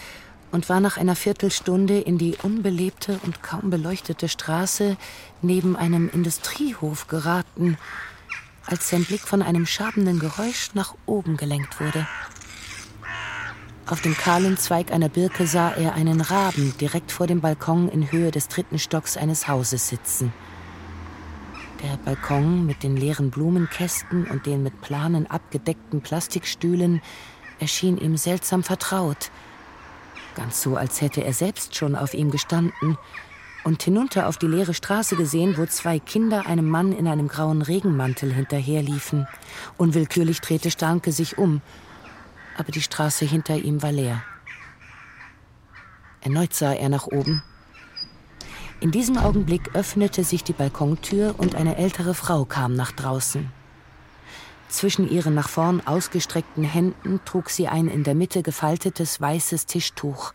und 0.52 0.70
war 0.70 0.80
nach 0.80 0.98
einer 0.98 1.16
Viertelstunde 1.16 2.00
in 2.00 2.18
die 2.18 2.38
unbelebte 2.42 3.20
und 3.24 3.44
kaum 3.44 3.70
beleuchtete 3.70 4.30
Straße 4.30 4.96
neben 5.42 5.76
einem 5.76 6.10
Industriehof 6.10 7.08
geraten, 7.08 7.78
als 8.66 8.90
sein 8.90 9.04
Blick 9.04 9.22
von 9.22 9.42
einem 9.42 9.66
schabenden 9.66 10.20
Geräusch 10.20 10.70
nach 10.74 10.96
oben 11.06 11.36
gelenkt 11.36 11.80
wurde. 11.82 12.08
Auf 13.88 14.02
dem 14.02 14.18
kahlen 14.18 14.58
Zweig 14.58 14.92
einer 14.92 15.10
Birke 15.10 15.46
sah 15.46 15.70
er 15.70 15.94
einen 15.94 16.20
Raben 16.20 16.76
direkt 16.80 17.12
vor 17.12 17.28
dem 17.28 17.42
Balkon 17.42 17.88
in 17.88 18.12
Höhe 18.12 18.32
des 18.32 18.48
dritten 18.48 18.80
Stocks 18.80 19.16
eines 19.16 19.48
Hauses 19.48 19.90
sitzen. 19.90 20.34
Der 21.84 21.96
Balkon 21.98 22.66
mit 22.66 22.82
den 22.82 22.98
leeren 22.98 23.30
Blumenkästen 23.30 24.26
und 24.26 24.48
den 24.48 24.64
mit 24.64 24.82
Planen 24.82 25.30
abgedeckten 25.30 26.02
Plastikstühlen 26.02 27.00
erschien 27.60 28.00
ihm 28.00 28.18
seltsam 28.18 28.64
vertraut. 28.64 29.30
Ganz 30.34 30.64
so, 30.64 30.78
als 30.78 31.02
hätte 31.02 31.24
er 31.24 31.34
selbst 31.34 31.76
schon 31.76 31.96
auf 31.96 32.16
ihm 32.16 32.32
gestanden 32.32 32.98
und 33.64 33.84
hinunter 33.84 34.28
auf 34.28 34.38
die 34.38 34.48
leere 34.48 34.74
Straße 34.74 35.16
gesehen, 35.16 35.60
wo 35.60 35.66
zwei 35.68 36.00
Kinder 36.00 36.48
einem 36.48 36.68
Mann 36.68 36.92
in 36.92 37.08
einem 37.08 37.28
grauen 37.28 37.62
Regenmantel 37.62 38.34
hinterherliefen. 38.34 39.28
Unwillkürlich 39.78 40.42
drehte 40.42 40.72
Starnke 40.72 41.12
sich 41.12 41.38
um– 41.38 41.62
aber 42.58 42.72
die 42.72 42.82
Straße 42.82 43.26
hinter 43.26 43.56
ihm 43.56 43.82
war 43.82 43.92
leer. 43.92 44.24
Erneut 46.22 46.54
sah 46.54 46.74
er 46.74 46.90
nach 46.90 47.08
oben. 47.08 47.44
In 48.80 48.92
diesem 48.92 49.18
Augenblick 49.18 49.74
öffnete 49.74 50.24
sich 50.24 50.44
die 50.44 50.54
Balkontür 50.54 51.36
und 51.38 51.56
eine 51.56 51.78
ältere 51.78 52.14
Frau 52.14 52.46
kam 52.46 52.74
nach 52.74 52.92
draußen. 52.92 53.50
Zwischen 54.68 55.10
ihren 55.10 55.34
nach 55.34 55.48
vorn 55.48 55.82
ausgestreckten 55.86 56.64
Händen 56.64 57.20
trug 57.24 57.50
sie 57.50 57.68
ein 57.68 57.88
in 57.88 58.04
der 58.04 58.16
Mitte 58.16 58.44
gefaltetes 58.44 59.22
weißes 59.22 59.68
Tischtuch. 59.68 60.34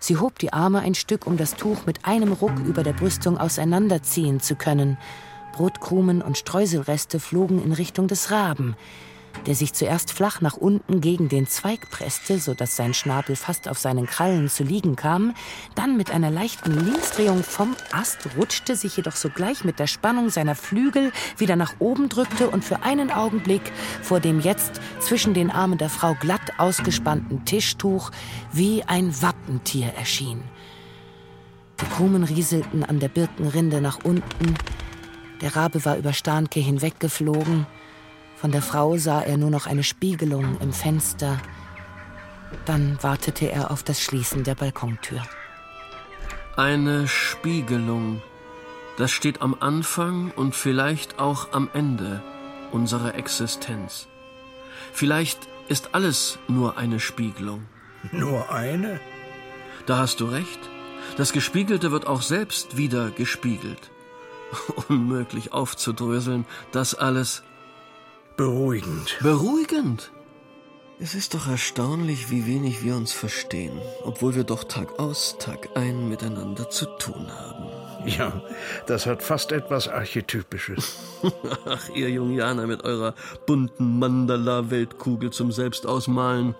Sie 0.00 0.16
hob 0.16 0.38
die 0.38 0.52
Arme 0.52 0.80
ein 0.80 0.94
Stück, 0.94 1.26
um 1.26 1.36
das 1.36 1.54
Tuch 1.54 1.86
mit 1.86 2.04
einem 2.04 2.32
Ruck 2.32 2.58
über 2.66 2.82
der 2.82 2.92
Brüstung 2.92 3.38
auseinanderziehen 3.38 4.40
zu 4.40 4.54
können. 4.54 4.98
Brotkrumen 5.52 6.22
und 6.22 6.38
Streuselreste 6.38 7.18
flogen 7.18 7.62
in 7.62 7.72
Richtung 7.72 8.06
des 8.06 8.30
Raben, 8.30 8.76
der 9.46 9.54
sich 9.54 9.72
zuerst 9.72 10.12
flach 10.12 10.40
nach 10.40 10.56
unten 10.56 11.00
gegen 11.00 11.28
den 11.28 11.46
Zweig 11.46 11.90
presste, 11.90 12.38
so 12.38 12.54
dass 12.54 12.76
sein 12.76 12.94
Schnabel 12.94 13.36
fast 13.36 13.68
auf 13.68 13.78
seinen 13.78 14.06
Krallen 14.06 14.48
zu 14.48 14.62
liegen 14.62 14.96
kam, 14.96 15.34
dann 15.74 15.96
mit 15.96 16.10
einer 16.10 16.30
leichten 16.30 16.72
Linksdrehung 16.72 17.42
vom 17.42 17.76
Ast 17.92 18.18
rutschte, 18.36 18.76
sich 18.76 18.96
jedoch 18.96 19.16
sogleich 19.16 19.64
mit 19.64 19.78
der 19.78 19.86
Spannung 19.86 20.30
seiner 20.30 20.54
Flügel 20.54 21.12
wieder 21.36 21.56
nach 21.56 21.74
oben 21.78 22.08
drückte 22.08 22.50
und 22.50 22.64
für 22.64 22.82
einen 22.82 23.10
Augenblick 23.10 23.62
vor 24.02 24.20
dem 24.20 24.40
jetzt 24.40 24.80
zwischen 25.00 25.34
den 25.34 25.50
Armen 25.50 25.78
der 25.78 25.90
Frau 25.90 26.14
glatt 26.14 26.58
ausgespannten 26.58 27.44
Tischtuch 27.44 28.10
wie 28.52 28.82
ein 28.84 29.20
Wappentier 29.22 29.92
erschien. 29.96 30.42
Die 31.80 31.86
Krumen 31.86 32.24
rieselten 32.24 32.82
an 32.82 32.98
der 32.98 33.08
Birkenrinde 33.08 33.80
nach 33.80 34.04
unten, 34.04 34.54
der 35.40 35.54
Rabe 35.54 35.84
war 35.84 35.96
über 35.96 36.12
Starnke 36.12 36.58
hinweggeflogen, 36.58 37.66
von 38.40 38.52
der 38.52 38.62
Frau 38.62 38.96
sah 38.96 39.20
er 39.20 39.36
nur 39.36 39.50
noch 39.50 39.66
eine 39.66 39.82
Spiegelung 39.82 40.58
im 40.60 40.72
Fenster. 40.72 41.40
Dann 42.66 42.96
wartete 43.02 43.50
er 43.50 43.70
auf 43.70 43.82
das 43.82 44.00
Schließen 44.00 44.44
der 44.44 44.54
Balkontür. 44.54 45.22
Eine 46.56 47.08
Spiegelung. 47.08 48.22
Das 48.96 49.10
steht 49.10 49.42
am 49.42 49.56
Anfang 49.58 50.30
und 50.30 50.54
vielleicht 50.54 51.18
auch 51.18 51.52
am 51.52 51.68
Ende 51.72 52.22
unserer 52.70 53.14
Existenz. 53.16 54.08
Vielleicht 54.92 55.48
ist 55.68 55.94
alles 55.94 56.38
nur 56.48 56.78
eine 56.78 57.00
Spiegelung. 57.00 57.66
Nur 58.12 58.50
eine? 58.50 59.00
Da 59.86 59.98
hast 59.98 60.20
du 60.20 60.26
recht. 60.26 60.60
Das 61.16 61.32
Gespiegelte 61.32 61.90
wird 61.90 62.06
auch 62.06 62.22
selbst 62.22 62.76
wieder 62.76 63.10
gespiegelt. 63.10 63.90
Unmöglich 64.88 65.52
aufzudröseln, 65.52 66.46
das 66.72 66.94
alles 66.94 67.42
Beruhigend. 68.38 69.18
Beruhigend? 69.20 70.12
Es 71.00 71.16
ist 71.16 71.34
doch 71.34 71.48
erstaunlich, 71.48 72.30
wie 72.30 72.46
wenig 72.46 72.84
wir 72.84 72.94
uns 72.94 73.10
verstehen, 73.10 73.80
obwohl 74.04 74.36
wir 74.36 74.44
doch 74.44 74.62
Tag 74.62 75.00
aus, 75.00 75.38
Tag 75.40 75.70
ein 75.74 76.08
miteinander 76.08 76.70
zu 76.70 76.86
tun 76.86 77.26
haben. 77.36 77.66
Ja, 78.06 78.40
das 78.86 79.06
hat 79.06 79.24
fast 79.24 79.50
etwas 79.50 79.88
Archetypisches. 79.88 81.20
Ach, 81.66 81.88
ihr 81.96 82.10
Jungianer 82.10 82.68
mit 82.68 82.84
eurer 82.84 83.16
bunten 83.44 83.98
Mandala-Weltkugel 83.98 85.30
zum 85.30 85.50
Selbstausmalen. 85.50 86.54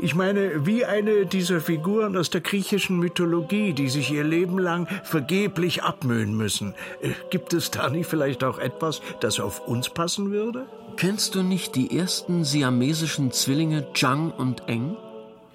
Ich 0.00 0.16
meine, 0.16 0.66
wie 0.66 0.84
eine 0.84 1.26
dieser 1.26 1.60
Figuren 1.60 2.16
aus 2.16 2.30
der 2.30 2.40
griechischen 2.40 2.98
Mythologie, 2.98 3.74
die 3.74 3.88
sich 3.88 4.10
ihr 4.10 4.24
Leben 4.24 4.58
lang 4.58 4.88
vergeblich 5.04 5.84
abmühen 5.84 6.36
müssen. 6.36 6.74
Äh, 7.00 7.10
gibt 7.30 7.54
es 7.54 7.70
da 7.70 7.88
nicht 7.90 8.08
vielleicht 8.08 8.42
auch 8.42 8.58
etwas, 8.58 9.02
das 9.20 9.38
auf 9.38 9.60
uns 9.68 9.88
passen 9.88 10.32
würde? 10.32 10.66
Kennst 10.96 11.34
du 11.34 11.42
nicht 11.42 11.74
die 11.74 11.96
ersten 11.96 12.44
siamesischen 12.44 13.32
Zwillinge 13.32 13.92
Zhang 13.94 14.30
und 14.30 14.68
Eng? 14.68 14.96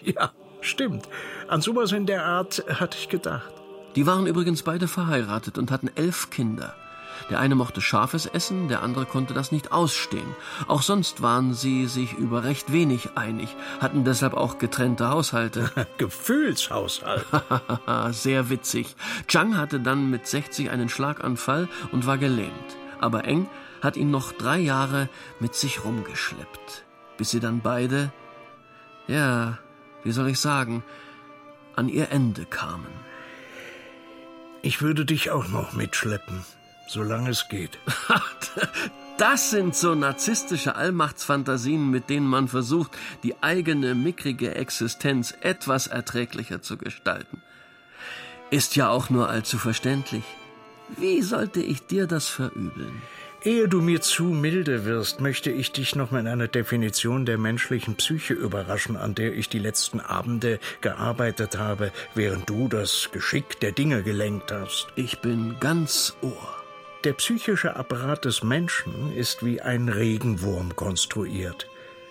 Ja, 0.01 0.31
stimmt. 0.61 1.07
An 1.47 1.61
sowas 1.61 1.91
in 1.91 2.05
der 2.05 2.25
Art 2.25 2.63
hatte 2.67 2.97
ich 2.97 3.09
gedacht. 3.09 3.51
Die 3.95 4.05
waren 4.05 4.27
übrigens 4.27 4.63
beide 4.63 4.87
verheiratet 4.87 5.57
und 5.57 5.71
hatten 5.71 5.89
elf 5.95 6.29
Kinder. 6.29 6.75
Der 7.29 7.39
eine 7.39 7.55
mochte 7.55 7.81
scharfes 7.81 8.25
Essen, 8.25 8.67
der 8.67 8.83
andere 8.83 9.05
konnte 9.05 9.33
das 9.33 9.51
nicht 9.51 9.71
ausstehen. 9.71 10.35
Auch 10.67 10.81
sonst 10.81 11.21
waren 11.21 11.53
sie 11.53 11.87
sich 11.87 12.13
über 12.13 12.43
recht 12.43 12.71
wenig 12.71 13.09
einig, 13.15 13.55
hatten 13.79 14.03
deshalb 14.03 14.33
auch 14.33 14.59
getrennte 14.59 15.09
Haushalte. 15.09 15.71
Gefühlshaushalt. 15.97 17.25
Sehr 18.11 18.49
witzig. 18.49 18.95
Chang 19.27 19.57
hatte 19.57 19.79
dann 19.79 20.09
mit 20.09 20.27
60 20.27 20.69
einen 20.69 20.89
Schlaganfall 20.89 21.67
und 21.91 22.05
war 22.05 22.17
gelähmt. 22.17 22.77
Aber 22.99 23.25
Eng 23.25 23.49
hat 23.81 23.97
ihn 23.97 24.11
noch 24.11 24.31
drei 24.31 24.57
Jahre 24.57 25.09
mit 25.39 25.55
sich 25.55 25.83
rumgeschleppt, 25.83 26.85
bis 27.17 27.31
sie 27.31 27.39
dann 27.39 27.61
beide, 27.61 28.11
ja, 29.07 29.59
wie 30.03 30.11
soll 30.11 30.29
ich 30.29 30.39
sagen, 30.39 30.83
an 31.75 31.89
ihr 31.89 32.11
Ende 32.11 32.45
kamen. 32.45 32.91
Ich 34.61 34.81
würde 34.81 35.05
dich 35.05 35.31
auch 35.31 35.47
noch 35.47 35.73
mitschleppen, 35.73 36.43
solange 36.87 37.29
es 37.29 37.47
geht. 37.49 37.77
Das 39.17 39.49
sind 39.49 39.75
so 39.75 39.95
narzisstische 39.95 40.75
Allmachtsfantasien, 40.75 41.89
mit 41.89 42.07
denen 42.11 42.27
man 42.27 42.47
versucht, 42.47 42.95
die 43.23 43.41
eigene 43.41 43.95
mickrige 43.95 44.53
Existenz 44.53 45.33
etwas 45.41 45.87
erträglicher 45.87 46.61
zu 46.61 46.77
gestalten. 46.77 47.41
Ist 48.51 48.75
ja 48.75 48.89
auch 48.89 49.09
nur 49.09 49.27
allzu 49.27 49.57
verständlich. 49.57 50.23
Wie 50.95 51.21
sollte 51.21 51.61
ich 51.61 51.85
dir 51.85 52.07
das 52.07 52.27
verübeln? 52.27 53.01
Ehe 53.43 53.67
du 53.67 53.81
mir 53.81 54.01
zu 54.01 54.23
milde 54.23 54.85
wirst, 54.85 55.21
möchte 55.21 55.51
ich 55.51 55.71
dich 55.71 55.95
noch 55.95 56.11
mit 56.11 56.25
einer 56.25 56.47
Definition 56.47 57.25
der 57.25 57.37
menschlichen 57.37 57.95
Psyche 57.95 58.33
überraschen, 58.33 58.97
an 58.97 59.13
der 59.13 59.33
ich 59.33 59.47
die 59.47 59.59
letzten 59.59 59.99
Abende 59.99 60.59
gearbeitet 60.81 61.57
habe, 61.57 61.91
während 62.15 62.49
du 62.49 62.67
das 62.67 63.09
Geschick 63.11 63.59
der 63.59 63.73
Dinge 63.73 64.01
gelenkt 64.01 64.51
hast. 64.51 64.87
Ich 64.95 65.19
bin 65.19 65.57
ganz 65.59 66.17
Ohr. 66.21 66.55
Der 67.03 67.13
psychische 67.13 67.75
Apparat 67.75 68.25
des 68.25 68.43
Menschen 68.43 69.15
ist 69.15 69.45
wie 69.45 69.61
ein 69.61 69.87
Regenwurm 69.87 70.75
konstruiert. 70.75 71.67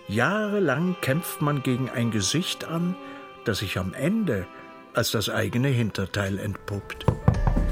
Jahrelang 0.07 0.95
kämpft 1.01 1.41
man 1.41 1.61
gegen 1.61 1.89
ein 1.89 2.09
Gesicht 2.11 2.65
an, 2.65 2.95
das 3.43 3.59
sich 3.59 3.77
am 3.77 3.93
Ende 3.93 4.47
als 4.93 5.11
das 5.11 5.29
eigene 5.29 5.67
Hinterteil 5.67 6.39
entpuppt. 6.39 7.05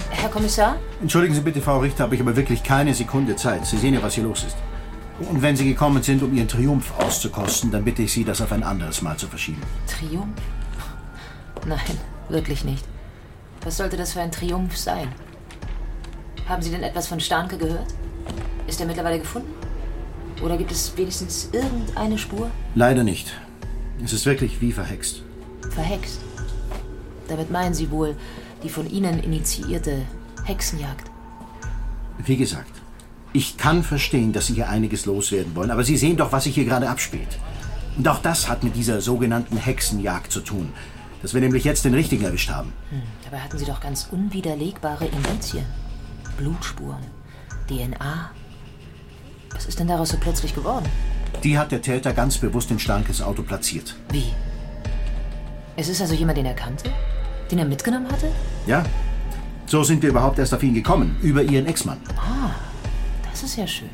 Herr 0.10 0.30
Kommissar? 0.30 0.78
Entschuldigen 1.02 1.34
Sie 1.34 1.42
bitte, 1.42 1.62
Frau 1.62 1.80
Richter, 1.80 2.06
aber 2.06 2.14
ich 2.14 2.20
habe 2.20 2.36
wirklich 2.36 2.64
keine 2.64 2.94
Sekunde 2.94 3.36
Zeit. 3.36 3.66
Sie 3.66 3.78
sehen 3.78 3.94
ja, 3.94 4.02
was 4.02 4.16
hier 4.16 4.24
los 4.24 4.44
ist. 4.44 4.56
Und 5.20 5.42
wenn 5.42 5.56
Sie 5.56 5.66
gekommen 5.66 6.04
sind, 6.04 6.22
um 6.24 6.36
Ihren 6.36 6.48
Triumph 6.48 6.92
auszukosten, 6.98 7.72
dann 7.72 7.84
bitte 7.84 8.02
ich 8.02 8.12
Sie, 8.12 8.24
das 8.24 8.42
auf 8.42 8.52
ein 8.52 8.64
anderes 8.64 9.02
Mal 9.02 9.18
zu 9.18 9.28
verschieben. 9.28 9.62
Triumph? 9.88 10.42
Nein, 11.66 11.80
wirklich 12.30 12.64
nicht. 12.66 12.86
Was 13.64 13.78
sollte 13.78 13.98
das 13.98 14.14
für 14.14 14.22
ein 14.22 14.32
Triumph 14.32 14.78
sein? 14.78 15.08
Haben 16.48 16.62
Sie 16.62 16.70
denn 16.70 16.84
etwas 16.84 17.08
von 17.08 17.20
Starnke 17.20 17.58
gehört? 17.58 17.88
Ist 18.68 18.80
er 18.80 18.88
mittlerweile 18.88 19.20
gefunden? 19.20 19.54
Oder 20.44 20.58
gibt 20.58 20.72
es 20.72 20.96
wenigstens 20.98 21.50
irgendeine 21.52 22.18
Spur? 22.18 22.52
Leider 22.76 23.04
nicht. 23.04 23.34
Es 24.04 24.12
ist 24.14 24.26
wirklich 24.26 24.60
wie 24.62 24.72
verhext. 24.72 25.24
Verhext? 25.72 26.20
Damit 27.28 27.50
meinen 27.50 27.74
Sie 27.74 27.90
wohl 27.90 28.16
die 28.66 28.70
von 28.70 28.90
Ihnen 28.90 29.20
initiierte 29.20 30.02
Hexenjagd? 30.44 31.12
Wie 32.18 32.36
gesagt, 32.36 32.72
ich 33.32 33.58
kann 33.58 33.84
verstehen, 33.84 34.34
dass 34.34 34.48
Sie 34.48 34.56
hier 34.56 34.70
einiges 34.70 35.06
loswerden 35.06 35.56
wollen, 35.56 35.70
aber 35.70 35.84
Sie 35.84 35.98
sehen 35.98 36.18
doch, 36.18 36.32
was 36.32 36.46
sich 36.46 36.56
hier 36.56 36.66
gerade 36.66 36.90
abspielt. 36.90 37.38
Und 37.96 38.08
auch 38.08 38.20
das 38.20 38.50
hat 38.50 38.64
mit 38.64 38.76
dieser 38.76 39.02
sogenannten 39.02 39.58
Hexenjagd 39.58 40.32
zu 40.32 40.42
tun. 40.42 40.74
Dass 41.22 41.34
wir 41.34 41.42
nämlich 41.42 41.64
jetzt 41.64 41.86
den 41.86 41.94
richtigen 41.94 42.26
erwischt 42.26 42.50
haben. 42.50 42.74
Hm, 42.90 43.02
dabei 43.24 43.40
hatten 43.40 43.58
Sie 43.58 43.66
doch 43.66 43.80
ganz 43.80 44.08
unwiderlegbare 44.12 45.06
Indizien. 45.06 45.66
Blutspuren, 46.38 47.04
DNA. 47.68 48.32
Was 49.52 49.66
ist 49.68 49.80
denn 49.80 49.88
daraus 49.88 50.10
so 50.10 50.18
plötzlich 50.18 50.56
geworden? 50.56 50.86
Die 51.44 51.58
hat 51.58 51.72
der 51.72 51.82
Täter 51.82 52.14
ganz 52.14 52.38
bewusst 52.40 52.72
in 52.72 52.80
Starkes 52.80 53.22
Auto 53.22 53.44
platziert. 53.44 53.96
Wie? 54.10 54.34
Es 55.78 55.88
ist 55.88 56.02
also 56.02 56.16
jemand, 56.16 56.38
den 56.38 56.48
er 56.48 56.56
kannte? 56.56 56.92
Den 57.52 57.60
er 57.60 57.66
mitgenommen 57.66 58.12
hatte? 58.12 58.32
Ja. 58.66 58.84
So 59.68 59.84
sind 59.84 60.02
wir 60.02 60.10
überhaupt 60.10 60.40
erst 60.40 60.54
auf 60.54 60.64
ihn 60.64 60.74
gekommen, 60.74 61.18
über 61.22 61.42
ihren 61.42 61.66
Ex-Mann. 61.66 61.98
Ah, 62.18 62.52
das 63.30 63.44
ist 63.44 63.58
ja 63.58 63.66
schön. 63.68 63.90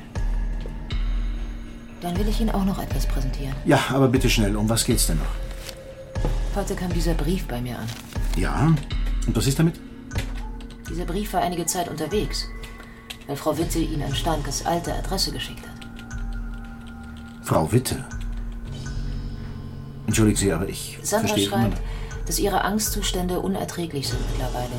Dann 2.01 2.17
will 2.17 2.27
ich 2.27 2.41
Ihnen 2.41 2.49
auch 2.49 2.65
noch 2.65 2.81
etwas 2.81 3.05
präsentieren. 3.05 3.55
Ja, 3.65 3.79
aber 3.89 4.07
bitte 4.07 4.29
schnell, 4.29 4.55
um 4.55 4.67
was 4.67 4.83
geht's 4.83 5.07
denn 5.07 5.17
noch? 5.17 6.55
Heute 6.55 6.75
kam 6.75 6.91
dieser 6.91 7.13
Brief 7.13 7.45
bei 7.47 7.61
mir 7.61 7.77
an. 7.77 7.87
Ja, 8.35 8.73
und 9.27 9.35
was 9.35 9.47
ist 9.47 9.59
damit? 9.59 9.79
Dieser 10.89 11.05
Brief 11.05 11.31
war 11.33 11.41
einige 11.41 11.65
Zeit 11.65 11.87
unterwegs, 11.87 12.47
weil 13.27 13.35
Frau 13.35 13.57
Witte 13.57 13.79
ihn 13.79 14.01
an 14.01 14.13
Stankes 14.13 14.65
alte 14.65 14.93
Adresse 14.93 15.31
geschickt 15.31 15.65
hat. 15.65 15.87
Frau 17.43 17.71
Witte? 17.71 18.03
Entschuldigen 20.07 20.37
Sie, 20.37 20.51
aber 20.51 20.67
ich 20.67 20.97
Sandra 21.03 21.27
verstehe 21.29 21.47
schreibt, 21.47 21.77
immer... 21.77 21.87
dass 22.31 22.39
ihre 22.39 22.63
Angstzustände 22.63 23.41
unerträglich 23.41 24.07
sind 24.07 24.21
mittlerweile. 24.31 24.71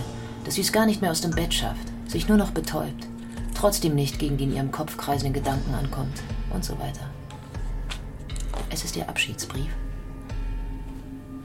Dass 0.46 0.54
sie 0.54 0.62
es 0.62 0.72
gar 0.72 0.86
nicht 0.86 1.02
mehr 1.02 1.10
aus 1.10 1.20
dem 1.20 1.32
Bett 1.32 1.52
schafft, 1.52 1.86
sich 2.06 2.26
nur 2.26 2.38
noch 2.38 2.50
betäubt, 2.50 3.06
trotzdem 3.54 3.94
nicht 3.94 4.18
gegen 4.18 4.38
die 4.38 4.44
in 4.44 4.56
ihrem 4.56 4.72
Kopf 4.72 4.96
kreisenden 4.96 5.34
Gedanken 5.34 5.74
ankommt 5.74 6.22
und 6.54 6.64
so 6.64 6.72
weiter. 6.78 7.10
Es 8.70 8.84
ist 8.84 8.96
ihr 8.96 9.06
Abschiedsbrief. 9.06 9.68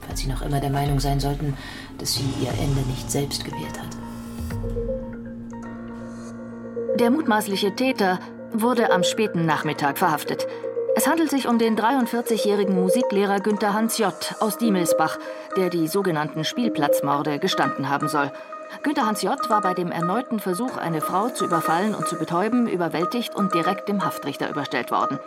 Falls 0.00 0.20
Sie 0.20 0.28
noch 0.28 0.40
immer 0.40 0.60
der 0.60 0.70
Meinung 0.70 0.98
sein 0.98 1.20
sollten, 1.20 1.54
dass 1.98 2.14
sie 2.14 2.24
ihr 2.42 2.52
Ende 2.52 2.80
nicht 2.88 3.10
selbst 3.10 3.44
gewählt 3.44 3.78
hat. 3.78 3.94
Der 6.98 7.10
mutmaßliche 7.10 7.76
Täter 7.76 8.18
wurde 8.54 8.90
am 8.92 9.02
späten 9.02 9.44
Nachmittag 9.44 9.98
verhaftet. 9.98 10.46
Es 10.98 11.06
handelt 11.06 11.30
sich 11.30 11.46
um 11.46 11.58
den 11.58 11.78
43-jährigen 11.78 12.74
Musiklehrer 12.74 13.38
Günther 13.38 13.72
Hans 13.72 13.98
J. 13.98 14.12
aus 14.40 14.58
Diemelsbach, 14.58 15.16
der 15.54 15.70
die 15.70 15.86
sogenannten 15.86 16.42
Spielplatzmorde 16.42 17.38
gestanden 17.38 17.88
haben 17.88 18.08
soll. 18.08 18.32
Günther 18.82 19.06
Hans 19.06 19.22
J. 19.22 19.38
war 19.48 19.60
bei 19.60 19.74
dem 19.74 19.92
erneuten 19.92 20.40
Versuch, 20.40 20.76
eine 20.76 21.00
Frau 21.00 21.28
zu 21.28 21.44
überfallen 21.44 21.94
und 21.94 22.08
zu 22.08 22.16
betäuben, 22.18 22.66
überwältigt 22.66 23.36
und 23.36 23.54
direkt 23.54 23.88
dem 23.88 24.04
Haftrichter 24.04 24.50
überstellt 24.50 24.90
worden. 24.90 25.20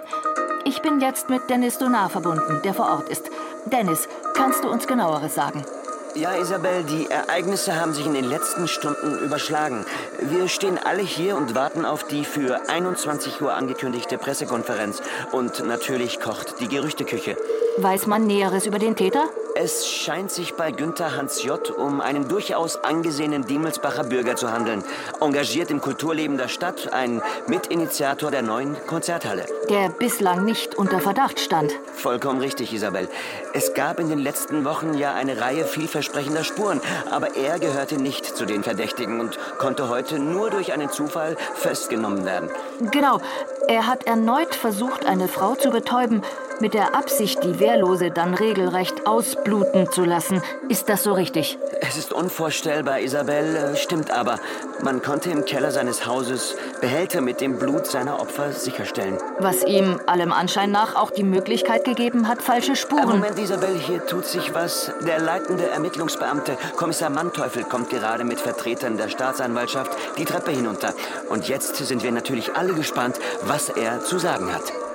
Ich 0.65 0.81
bin 0.81 0.99
jetzt 0.99 1.29
mit 1.29 1.49
Dennis 1.49 1.77
Donar 1.77 2.09
verbunden, 2.09 2.59
der 2.65 2.73
vor 2.73 2.89
Ort 2.89 3.07
ist. 3.07 3.31
Dennis, 3.65 4.09
kannst 4.33 4.65
du 4.65 4.69
uns 4.69 4.87
genaueres 4.87 5.35
sagen? 5.35 5.63
Ja, 6.13 6.35
Isabel, 6.35 6.83
die 6.83 7.09
Ereignisse 7.09 7.79
haben 7.79 7.93
sich 7.93 8.05
in 8.05 8.13
den 8.13 8.25
letzten 8.25 8.67
Stunden 8.67 9.17
überschlagen. 9.19 9.85
Wir 10.19 10.49
stehen 10.49 10.77
alle 10.77 11.01
hier 11.01 11.37
und 11.37 11.55
warten 11.55 11.85
auf 11.85 12.03
die 12.03 12.25
für 12.25 12.69
21 12.69 13.41
Uhr 13.41 13.53
angekündigte 13.53 14.17
Pressekonferenz. 14.17 15.01
Und 15.31 15.65
natürlich 15.65 16.19
kocht 16.19 16.59
die 16.59 16.67
Gerüchteküche. 16.67 17.37
Weiß 17.77 18.07
man 18.07 18.27
Näheres 18.27 18.65
über 18.65 18.77
den 18.77 18.97
Täter? 18.97 19.29
Es 19.63 19.87
scheint 19.87 20.31
sich 20.31 20.55
bei 20.55 20.71
Günther 20.71 21.15
Hans 21.15 21.43
J. 21.43 21.69
um 21.69 22.01
einen 22.01 22.27
durchaus 22.27 22.83
angesehenen 22.83 23.45
Diemelsbacher 23.45 24.03
Bürger 24.03 24.35
zu 24.35 24.51
handeln. 24.51 24.83
Engagiert 25.19 25.69
im 25.69 25.81
Kulturleben 25.81 26.35
der 26.35 26.47
Stadt, 26.47 26.91
ein 26.93 27.21
Mitinitiator 27.45 28.31
der 28.31 28.41
neuen 28.41 28.75
Konzerthalle. 28.87 29.45
Der 29.69 29.89
bislang 29.89 30.45
nicht 30.45 30.73
unter 30.73 30.99
Verdacht 30.99 31.39
stand. 31.39 31.73
Vollkommen 31.93 32.39
richtig, 32.39 32.73
Isabel. 32.73 33.07
Es 33.53 33.75
gab 33.75 33.99
in 33.99 34.09
den 34.09 34.17
letzten 34.17 34.65
Wochen 34.65 34.95
ja 34.95 35.13
eine 35.13 35.39
Reihe 35.39 35.65
vielversprechender 35.65 36.43
Spuren, 36.43 36.81
aber 37.11 37.35
er 37.35 37.59
gehörte 37.59 37.97
nicht 37.97 38.25
zu 38.25 38.45
den 38.45 38.63
Verdächtigen 38.63 39.19
und 39.19 39.37
konnte 39.59 39.89
heute 39.89 40.17
nur 40.17 40.49
durch 40.49 40.73
einen 40.73 40.89
Zufall 40.89 41.37
festgenommen 41.53 42.25
werden. 42.25 42.49
Genau. 42.89 43.21
Er 43.67 43.85
hat 43.85 44.07
erneut 44.07 44.55
versucht, 44.55 45.05
eine 45.05 45.27
Frau 45.27 45.53
zu 45.53 45.69
betäuben, 45.69 46.23
mit 46.59 46.73
der 46.73 46.95
Absicht, 46.95 47.43
die 47.43 47.59
Wehrlose 47.59 48.11
dann 48.11 48.33
regelrecht 48.33 49.07
ausbluten 49.07 49.91
zu 49.91 50.03
lassen. 50.03 50.41
Ist 50.69 50.89
das 50.89 51.03
so 51.03 51.13
richtig? 51.13 51.57
Es 51.81 51.97
ist 51.97 52.13
unvorstellbar, 52.13 52.99
Isabel, 52.99 53.55
äh, 53.55 53.75
stimmt 53.75 54.11
aber. 54.11 54.39
Man 54.83 55.01
konnte 55.01 55.29
im 55.29 55.45
Keller 55.45 55.71
seines 55.71 56.05
Hauses 56.05 56.55
Behälter 56.79 57.21
mit 57.21 57.41
dem 57.41 57.57
Blut 57.57 57.85
seiner 57.87 58.19
Opfer 58.19 58.51
sicherstellen. 58.51 59.17
Was 59.39 59.63
ihm 59.63 59.99
allem 60.07 60.31
Anschein 60.31 60.71
nach 60.71 60.95
auch 60.95 61.11
die 61.11 61.23
Möglichkeit 61.23 61.85
gegeben 61.85 62.27
hat, 62.27 62.41
falsche 62.41 62.75
Spuren. 62.75 63.07
Moment, 63.07 63.37
Isabel, 63.39 63.75
hier 63.77 64.05
tut 64.05 64.25
sich 64.25 64.53
was. 64.53 64.91
Der 65.05 65.19
leitende 65.19 65.69
Ermittlungsbeamte, 65.69 66.57
Kommissar 66.75 67.09
Manteuffel, 67.09 67.63
kommt 67.63 67.89
gerade 67.89 68.23
mit 68.23 68.39
Vertretern 68.39 68.97
der 68.97 69.09
Staatsanwaltschaft 69.09 69.91
die 70.17 70.25
Treppe 70.25 70.51
hinunter. 70.51 70.93
Und 71.29 71.47
jetzt 71.47 71.75
sind 71.75 72.03
wir 72.03 72.11
natürlich 72.11 72.55
alle 72.55 72.73
gespannt, 72.73 73.19
was 73.43 73.69
er 73.69 74.01
zu 74.01 74.19
sagen 74.19 74.53
hat. 74.53 74.90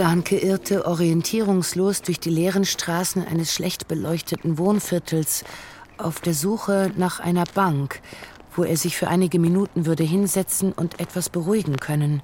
Starnke 0.00 0.38
irrte 0.38 0.86
orientierungslos 0.86 2.00
durch 2.00 2.18
die 2.18 2.30
leeren 2.30 2.64
Straßen 2.64 3.22
eines 3.22 3.52
schlecht 3.52 3.86
beleuchteten 3.86 4.56
Wohnviertels 4.56 5.44
auf 5.98 6.20
der 6.20 6.32
Suche 6.32 6.90
nach 6.96 7.20
einer 7.20 7.44
Bank, 7.44 8.00
wo 8.56 8.64
er 8.64 8.78
sich 8.78 8.96
für 8.96 9.08
einige 9.08 9.38
Minuten 9.38 9.84
würde 9.84 10.02
hinsetzen 10.02 10.72
und 10.72 11.00
etwas 11.00 11.28
beruhigen 11.28 11.76
können. 11.76 12.22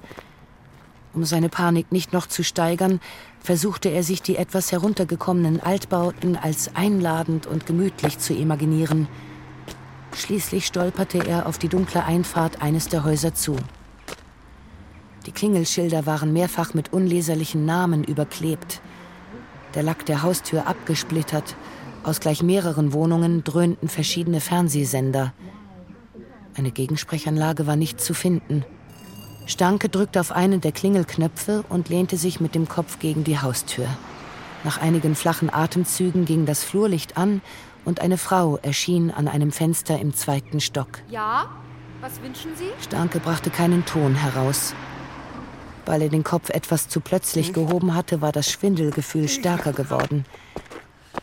Um 1.13 1.23
seine 1.23 1.49
Panik 1.49 1.91
nicht 1.91 2.13
noch 2.13 2.25
zu 2.25 2.43
steigern, 2.43 2.99
versuchte 3.41 3.89
er 3.89 4.01
sich 4.01 4.23
die 4.23 4.37
etwas 4.37 4.71
heruntergekommenen 4.71 5.59
Altbauten 5.59 6.35
als 6.35 6.75
einladend 6.75 7.45
und 7.45 7.67
gemütlich 7.67 8.17
zu 8.17 8.33
imaginieren. 8.33 9.07
Schließlich 10.15 10.65
stolperte 10.65 11.19
er 11.19 11.45
auf 11.45 11.59
die 11.59 11.69
dunkle 11.69 12.03
Einfahrt 12.05 12.59
eines 12.59 12.87
der 12.87 13.03
Häuser 13.03 13.35
zu. 13.35 13.55
Die 15.27 15.33
Klingelschilder 15.33 16.05
waren 16.05 16.31
mehrfach 16.31 16.73
mit 16.73 16.93
unleserlichen 16.93 17.65
Namen 17.65 18.05
überklebt. 18.05 18.81
Der 19.75 19.83
Lack 19.83 20.05
der 20.05 20.23
Haustür 20.23 20.67
abgesplittert. 20.67 21.57
Aus 22.05 22.21
gleich 22.21 22.41
mehreren 22.41 22.93
Wohnungen 22.93 23.43
dröhnten 23.43 23.89
verschiedene 23.89 24.39
Fernsehsender. 24.39 25.33
Eine 26.55 26.71
Gegensprechanlage 26.71 27.67
war 27.67 27.75
nicht 27.75 27.99
zu 27.99 28.13
finden. 28.13 28.63
Stanke 29.45 29.89
drückte 29.89 30.21
auf 30.21 30.31
einen 30.31 30.61
der 30.61 30.71
Klingelknöpfe 30.71 31.65
und 31.67 31.89
lehnte 31.89 32.15
sich 32.15 32.39
mit 32.39 32.55
dem 32.55 32.69
Kopf 32.69 32.99
gegen 32.99 33.25
die 33.25 33.39
Haustür. 33.39 33.87
Nach 34.63 34.81
einigen 34.81 35.13
flachen 35.13 35.53
Atemzügen 35.53 36.23
ging 36.23 36.45
das 36.45 36.63
Flurlicht 36.63 37.17
an 37.17 37.41
und 37.83 37.99
eine 37.99 38.17
Frau 38.17 38.57
erschien 38.61 39.11
an 39.11 39.27
einem 39.27 39.51
Fenster 39.51 39.99
im 39.99 40.13
zweiten 40.13 40.61
Stock. 40.61 40.99
Ja? 41.09 41.47
Was 41.99 42.21
wünschen 42.21 42.51
Sie? 42.55 42.69
Starke 42.81 43.19
brachte 43.19 43.49
keinen 43.49 43.85
Ton 43.85 44.15
heraus. 44.15 44.73
Weil 45.87 46.01
er 46.01 46.09
den 46.09 46.25
Kopf 46.25 46.49
etwas 46.49 46.89
zu 46.89 46.99
plötzlich 46.99 47.53
gehoben 47.53 47.95
hatte, 47.95 48.21
war 48.21 48.33
das 48.33 48.51
Schwindelgefühl 48.51 49.29
stärker 49.29 49.71
geworden. 49.71 50.25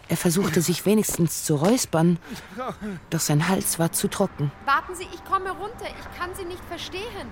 Er 0.09 0.16
versuchte 0.16 0.62
sich 0.62 0.87
wenigstens 0.87 1.44
zu 1.44 1.57
räuspern, 1.57 2.18
doch 3.11 3.20
sein 3.20 3.46
Hals 3.46 3.79
war 3.79 3.92
zu 3.92 4.09
trocken. 4.09 4.50
Warten 4.64 4.94
Sie, 4.94 5.07
ich 5.12 5.22
komme 5.24 5.50
runter. 5.50 5.85
Ich 5.85 6.18
kann 6.18 6.31
Sie 6.35 6.46
nicht 6.46 6.64
verstehen. 6.66 7.29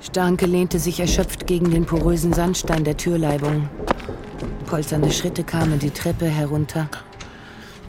Starke 0.00 0.46
lehnte 0.46 0.80
sich 0.80 0.98
erschöpft 0.98 1.46
gegen 1.46 1.70
den 1.70 1.86
porösen 1.86 2.32
Sandstein 2.32 2.82
der 2.82 2.96
Türleibung. 2.96 3.68
Polternde 4.66 5.12
Schritte 5.12 5.44
kamen 5.44 5.78
die 5.78 5.90
Treppe 5.90 6.26
herunter. 6.26 6.88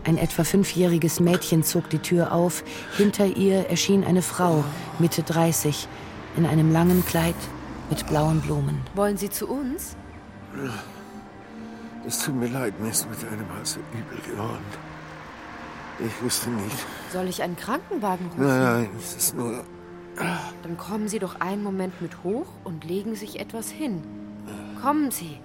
Ein 0.03 0.19
etwa 0.19 0.43
fünfjähriges 0.43 1.19
Mädchen 1.19 1.63
zog 1.63 1.89
die 1.89 1.99
Tür 1.99 2.33
auf. 2.33 2.63
Hinter 2.97 3.25
ihr 3.25 3.67
erschien 3.67 4.03
eine 4.03 4.21
Frau, 4.21 4.63
Mitte 4.99 5.23
30, 5.23 5.87
in 6.37 6.45
einem 6.45 6.71
langen 6.71 7.03
Kleid 7.03 7.35
mit 7.89 8.05
blauen 8.07 8.41
Blumen. 8.41 8.81
Wollen 8.95 9.17
Sie 9.17 9.29
zu 9.29 9.47
uns? 9.47 9.95
Es 12.05 12.19
tut 12.23 12.35
mir 12.35 12.47
leid, 12.47 12.79
mir 12.79 12.89
ist 12.89 13.09
mit 13.09 13.19
einem 13.31 13.47
Hals 13.55 13.73
so 13.73 13.79
übel 13.91 14.19
geworden. 14.29 14.65
Ich 15.99 16.23
wusste 16.23 16.49
nicht. 16.49 16.85
Soll 17.11 17.27
ich 17.27 17.43
einen 17.43 17.57
Krankenwagen 17.57 18.27
rufen? 18.27 18.47
Nein, 18.47 18.61
nein, 18.61 18.89
es 18.97 19.15
ist 19.15 19.35
nur. 19.35 19.63
Dann 20.63 20.77
kommen 20.77 21.07
Sie 21.07 21.19
doch 21.19 21.39
einen 21.39 21.63
Moment 21.63 22.01
mit 22.01 22.23
hoch 22.23 22.47
und 22.63 22.83
legen 22.83 23.15
sich 23.15 23.39
etwas 23.39 23.69
hin. 23.69 24.01
Kommen 24.81 25.11
Sie. 25.11 25.39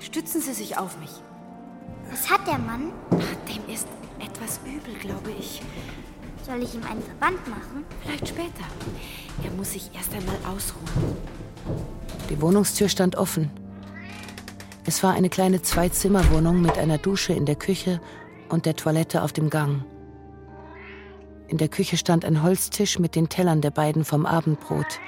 Stützen 0.00 0.40
Sie 0.40 0.52
sich 0.52 0.76
auf 0.76 0.98
mich. 1.00 1.10
Was 2.10 2.30
hat 2.30 2.46
der 2.46 2.58
Mann? 2.58 2.92
Dem 3.48 3.72
ist 3.72 3.88
etwas 4.20 4.60
übel, 4.64 4.94
glaube 5.00 5.30
ich. 5.30 5.62
Soll 6.44 6.62
ich 6.62 6.74
ihm 6.74 6.82
einen 6.82 7.02
Verband 7.02 7.48
machen? 7.48 7.84
Vielleicht 8.02 8.28
später. 8.28 8.64
Er 9.42 9.50
muss 9.52 9.72
sich 9.72 9.90
erst 9.94 10.12
einmal 10.12 10.36
ausruhen. 10.44 11.16
Die 12.28 12.40
Wohnungstür 12.40 12.88
stand 12.88 13.16
offen. 13.16 13.50
Es 14.84 15.02
war 15.02 15.14
eine 15.14 15.30
kleine 15.30 15.62
Zwei-Zimmer-Wohnung 15.62 16.60
mit 16.60 16.76
einer 16.76 16.98
Dusche 16.98 17.32
in 17.32 17.46
der 17.46 17.56
Küche 17.56 18.00
und 18.50 18.66
der 18.66 18.76
Toilette 18.76 19.22
auf 19.22 19.32
dem 19.32 19.48
Gang. 19.48 19.84
In 21.48 21.56
der 21.56 21.68
Küche 21.68 21.96
stand 21.96 22.26
ein 22.26 22.42
Holztisch 22.42 22.98
mit 22.98 23.14
den 23.14 23.30
Tellern 23.30 23.62
der 23.62 23.70
beiden 23.70 24.04
vom 24.04 24.26
Abendbrot. 24.26 25.00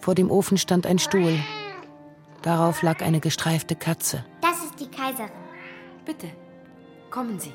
Vor 0.00 0.14
dem 0.14 0.30
Ofen 0.30 0.58
stand 0.58 0.86
ein 0.86 1.00
Stuhl. 1.00 1.40
Darauf 2.42 2.82
lag 2.82 3.02
eine 3.02 3.18
gestreifte 3.18 3.74
Katze. 3.74 4.24
Das 4.40 4.62
ist 4.64 4.78
die 4.78 4.88
Kaiserin. 4.88 5.30
Bitte, 6.04 6.28
kommen 7.10 7.40
Sie. 7.40 7.52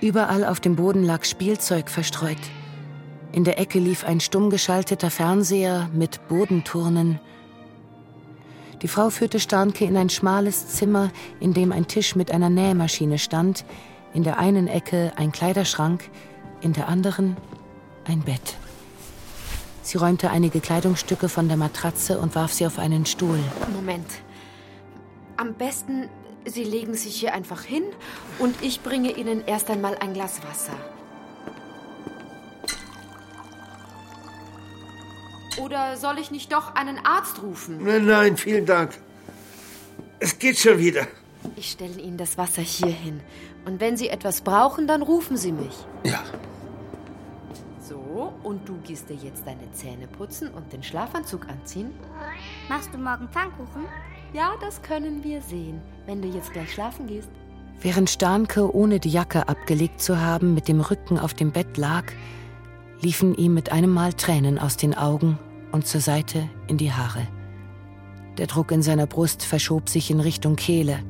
Überall 0.00 0.44
auf 0.44 0.60
dem 0.60 0.76
Boden 0.76 1.04
lag 1.04 1.24
Spielzeug 1.24 1.90
verstreut. 1.90 2.38
In 3.32 3.44
der 3.44 3.58
Ecke 3.58 3.78
lief 3.78 4.04
ein 4.04 4.20
stumm 4.20 4.48
geschalteter 4.48 5.10
Fernseher 5.10 5.90
mit 5.92 6.26
Bodenturnen. 6.28 7.20
Die 8.82 8.88
Frau 8.88 9.10
führte 9.10 9.38
Starnke 9.38 9.84
in 9.84 9.96
ein 9.96 10.08
schmales 10.08 10.68
Zimmer, 10.68 11.10
in 11.38 11.52
dem 11.52 11.70
ein 11.70 11.86
Tisch 11.86 12.16
mit 12.16 12.30
einer 12.30 12.48
Nähmaschine 12.48 13.18
stand, 13.18 13.66
in 14.14 14.24
der 14.24 14.38
einen 14.38 14.68
Ecke 14.68 15.12
ein 15.16 15.32
Kleiderschrank, 15.32 16.08
in 16.62 16.72
der 16.72 16.88
anderen 16.88 17.36
ein 18.04 18.22
Bett. 18.22 18.56
Sie 19.82 19.98
räumte 19.98 20.30
einige 20.30 20.60
Kleidungsstücke 20.60 21.28
von 21.28 21.48
der 21.48 21.58
Matratze 21.58 22.18
und 22.18 22.34
warf 22.34 22.52
sie 22.52 22.66
auf 22.66 22.78
einen 22.78 23.04
Stuhl. 23.04 23.38
Moment. 23.74 24.06
Am 25.36 25.54
besten, 25.54 26.08
Sie 26.50 26.64
legen 26.64 26.94
sich 26.94 27.14
hier 27.14 27.32
einfach 27.32 27.62
hin 27.62 27.84
und 28.40 28.60
ich 28.60 28.80
bringe 28.82 29.12
Ihnen 29.12 29.46
erst 29.46 29.70
einmal 29.70 29.96
ein 29.98 30.14
Glas 30.14 30.42
Wasser. 30.42 30.72
Oder 35.62 35.96
soll 35.96 36.18
ich 36.18 36.32
nicht 36.32 36.52
doch 36.52 36.74
einen 36.74 36.98
Arzt 37.04 37.40
rufen? 37.42 37.84
Nein, 37.84 38.06
nein, 38.06 38.36
vielen 38.36 38.66
Dank. 38.66 38.98
Es 40.18 40.38
geht 40.38 40.58
schon 40.58 40.78
wieder. 40.78 41.06
Ich 41.54 41.70
stelle 41.70 42.00
Ihnen 42.00 42.16
das 42.16 42.36
Wasser 42.36 42.62
hier 42.62 42.88
hin. 42.88 43.20
Und 43.64 43.80
wenn 43.80 43.96
Sie 43.96 44.08
etwas 44.08 44.40
brauchen, 44.40 44.88
dann 44.88 45.02
rufen 45.02 45.36
Sie 45.36 45.52
mich. 45.52 45.76
Ja. 46.02 46.22
So, 47.80 48.32
und 48.42 48.68
du 48.68 48.76
gehst 48.78 49.08
dir 49.08 49.16
jetzt 49.16 49.46
deine 49.46 49.70
Zähne 49.72 50.08
putzen 50.08 50.48
und 50.48 50.72
den 50.72 50.82
Schlafanzug 50.82 51.48
anziehen? 51.48 51.94
Machst 52.68 52.92
du 52.92 52.98
morgen 52.98 53.28
Pfannkuchen? 53.28 53.86
Ja, 54.32 54.52
das 54.60 54.80
können 54.82 55.24
wir 55.24 55.42
sehen, 55.42 55.80
wenn 56.06 56.22
du 56.22 56.28
jetzt 56.28 56.52
gleich 56.52 56.72
schlafen 56.72 57.06
gehst. 57.06 57.30
Während 57.80 58.10
Starnke, 58.10 58.74
ohne 58.74 59.00
die 59.00 59.10
Jacke 59.10 59.48
abgelegt 59.48 60.00
zu 60.00 60.20
haben, 60.20 60.54
mit 60.54 60.68
dem 60.68 60.80
Rücken 60.80 61.18
auf 61.18 61.34
dem 61.34 61.50
Bett 61.50 61.76
lag, 61.76 62.04
liefen 63.00 63.34
ihm 63.34 63.54
mit 63.54 63.72
einem 63.72 63.90
Mal 63.90 64.12
Tränen 64.12 64.58
aus 64.58 64.76
den 64.76 64.94
Augen 64.94 65.38
und 65.72 65.86
zur 65.86 66.00
Seite 66.00 66.48
in 66.68 66.76
die 66.76 66.92
Haare. 66.92 67.26
Der 68.38 68.46
Druck 68.46 68.70
in 68.70 68.82
seiner 68.82 69.06
Brust 69.06 69.44
verschob 69.44 69.88
sich 69.88 70.10
in 70.10 70.20
Richtung 70.20 70.56
Kehle. 70.56 71.00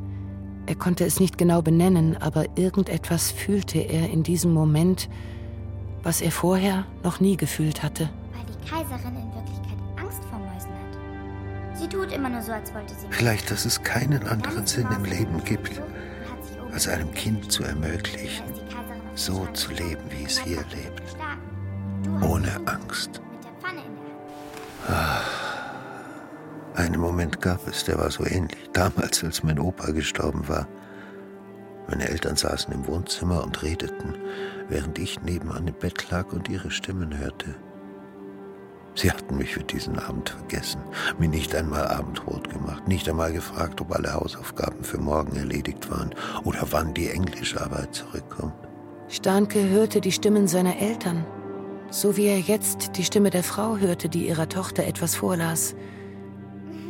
Er 0.66 0.74
konnte 0.76 1.04
es 1.04 1.20
nicht 1.20 1.37
genau 1.37 1.61
benennen, 1.61 2.16
aber 2.16 2.46
irgendetwas 2.56 3.30
fühlte 3.30 3.80
er 3.80 4.09
in 4.09 4.22
diesem 4.22 4.52
Moment, 4.52 5.11
was 6.02 6.20
er 6.20 6.30
vorher 6.30 6.87
noch 7.02 7.20
nie 7.20 7.37
gefühlt 7.37 7.83
hatte. 7.83 8.09
Weil 8.33 8.46
die 8.46 8.68
Kaiserin 8.68 9.19
tut 11.90 12.12
immer 12.12 12.29
nur 12.29 12.42
so, 12.42 12.53
als 12.53 12.72
wollte 12.72 12.94
sie. 12.94 13.07
Vielleicht, 13.11 13.50
dass 13.50 13.64
es 13.64 13.83
keinen 13.83 14.26
anderen 14.26 14.66
Sinn 14.66 14.88
im 14.96 15.05
Leben 15.05 15.44
gibt, 15.44 15.81
als 16.72 16.88
einem 16.88 17.12
Kind 17.12 17.50
zu 17.53 17.64
ermöglichen, 17.64 18.44
so 19.14 19.46
zu 19.53 19.72
leben, 19.72 20.03
wie 20.11 20.24
es 20.24 20.38
hier 20.38 20.64
lebt. 20.70 21.03
Ohne 22.22 22.50
Angst. 22.66 23.20
Ah. 24.88 25.20
Einen 26.74 27.00
Moment 27.00 27.40
gab 27.40 27.66
es, 27.68 27.85
der 27.85 27.98
war 27.98 28.11
so 28.11 28.24
ähnlich. 28.24 28.70
Damals, 28.72 29.22
als 29.22 29.42
mein 29.42 29.59
Opa 29.59 29.90
gestorben 29.90 30.48
war. 30.48 30.66
Meine 31.88 32.09
Eltern 32.09 32.37
saßen 32.37 32.72
im 32.72 32.87
Wohnzimmer 32.87 33.42
und 33.42 33.62
redeten, 33.62 34.14
während 34.68 34.98
ich 34.98 35.20
nebenan 35.22 35.66
im 35.66 35.74
Bett 35.74 36.09
lag 36.11 36.33
und 36.33 36.48
ihre 36.48 36.70
Stimmen 36.70 37.18
hörte. 37.18 37.57
Sie 38.94 39.11
hatten 39.11 39.38
mich 39.38 39.55
für 39.55 39.62
diesen 39.62 39.98
Abend 39.98 40.31
vergessen, 40.31 40.81
mir 41.18 41.29
nicht 41.29 41.55
einmal 41.55 41.87
Abendbrot 41.88 42.50
gemacht, 42.50 42.88
nicht 42.88 43.09
einmal 43.09 43.33
gefragt, 43.33 43.81
ob 43.81 43.94
alle 43.94 44.12
Hausaufgaben 44.12 44.83
für 44.85 44.98
morgen 44.98 45.37
erledigt 45.37 45.90
waren 45.90 46.14
oder 46.44 46.66
wann 46.70 46.92
die 46.94 47.09
Englischarbeit 47.09 47.94
zurückkommt. 47.94 48.55
Starnke 49.09 49.68
hörte 49.68 50.00
die 50.00 50.12
Stimmen 50.12 50.48
seiner 50.48 50.79
Eltern, 50.79 51.24
so 51.90 52.16
wie 52.16 52.26
er 52.26 52.38
jetzt 52.38 52.96
die 52.96 53.05
Stimme 53.05 53.31
der 53.31 53.42
Frau 53.42 53.76
hörte, 53.76 54.09
die 54.09 54.29
ihrer 54.29 54.48
Tochter 54.48 54.85
etwas 54.85 55.16
vorlas. 55.16 55.74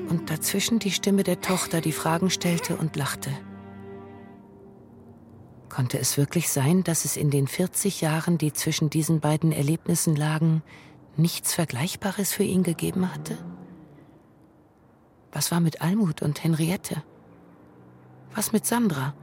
Und 0.08 0.28
dazwischen 0.28 0.78
die 0.80 0.90
Stimme 0.90 1.22
der 1.22 1.40
Tochter, 1.40 1.80
die 1.80 1.92
Fragen 1.92 2.30
stellte 2.30 2.76
und 2.76 2.96
lachte. 2.96 3.30
Konnte 5.68 5.98
es 5.98 6.18
wirklich 6.18 6.50
sein, 6.50 6.82
dass 6.82 7.04
es 7.04 7.16
in 7.16 7.30
den 7.30 7.46
40 7.46 8.00
Jahren, 8.00 8.36
die 8.36 8.52
zwischen 8.52 8.90
diesen 8.90 9.20
beiden 9.20 9.52
Erlebnissen 9.52 10.16
lagen, 10.16 10.62
nichts 11.20 11.54
Vergleichbares 11.54 12.32
für 12.32 12.42
ihn 12.42 12.62
gegeben 12.62 13.12
hatte? 13.12 13.38
Was 15.32 15.50
war 15.50 15.60
mit 15.60 15.80
Almut 15.80 16.22
und 16.22 16.42
Henriette? 16.42 17.02
Was 18.34 18.52
mit 18.52 18.66
Sandra? 18.66 19.14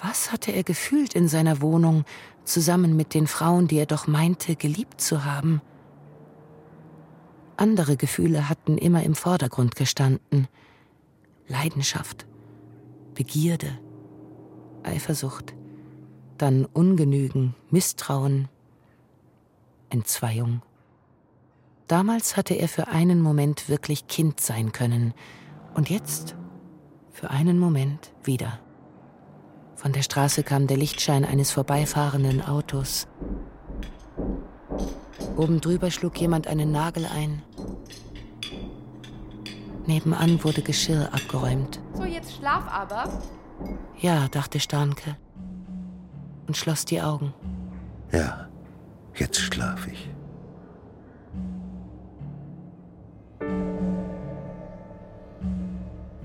Was 0.00 0.32
hatte 0.32 0.52
er 0.52 0.62
gefühlt 0.62 1.14
in 1.14 1.28
seiner 1.28 1.60
Wohnung, 1.60 2.04
zusammen 2.44 2.96
mit 2.96 3.14
den 3.14 3.26
Frauen, 3.26 3.68
die 3.68 3.78
er 3.78 3.86
doch 3.86 4.06
meinte, 4.06 4.56
geliebt 4.56 5.00
zu 5.00 5.24
haben? 5.24 5.60
Andere 7.56 7.96
Gefühle 7.96 8.48
hatten 8.48 8.78
immer 8.78 9.02
im 9.02 9.16
Vordergrund 9.16 9.74
gestanden. 9.74 10.46
Leidenschaft, 11.48 12.26
Begierde, 13.14 13.78
Eifersucht, 14.84 15.54
dann 16.36 16.64
Ungenügen, 16.66 17.56
Misstrauen, 17.70 18.48
Entzweiung. 19.90 20.62
Damals 21.86 22.36
hatte 22.36 22.54
er 22.54 22.68
für 22.68 22.88
einen 22.88 23.22
Moment 23.22 23.68
wirklich 23.68 24.06
Kind 24.08 24.40
sein 24.40 24.72
können 24.72 25.14
und 25.74 25.88
jetzt 25.90 26.36
für 27.12 27.30
einen 27.30 27.58
Moment 27.58 28.12
wieder. 28.22 28.60
Von 29.74 29.92
der 29.92 30.02
Straße 30.02 30.42
kam 30.42 30.66
der 30.66 30.76
Lichtschein 30.76 31.24
eines 31.24 31.50
vorbeifahrenden 31.50 32.42
Autos. 32.42 33.06
Oben 35.36 35.60
drüber 35.60 35.90
schlug 35.90 36.20
jemand 36.20 36.48
einen 36.48 36.72
Nagel 36.72 37.06
ein. 37.06 37.42
Nebenan 39.86 40.42
wurde 40.44 40.62
Geschirr 40.62 41.08
abgeräumt. 41.14 41.80
So, 41.94 42.04
jetzt 42.04 42.34
schlaf 42.34 42.64
aber. 42.70 43.22
Ja, 43.98 44.28
dachte 44.28 44.60
Starnke 44.60 45.16
und 46.46 46.56
schloss 46.56 46.84
die 46.84 47.00
Augen. 47.00 47.32
Ja, 48.12 48.48
jetzt 49.18 49.38
schlaf 49.38 49.86
ich. 49.86 50.10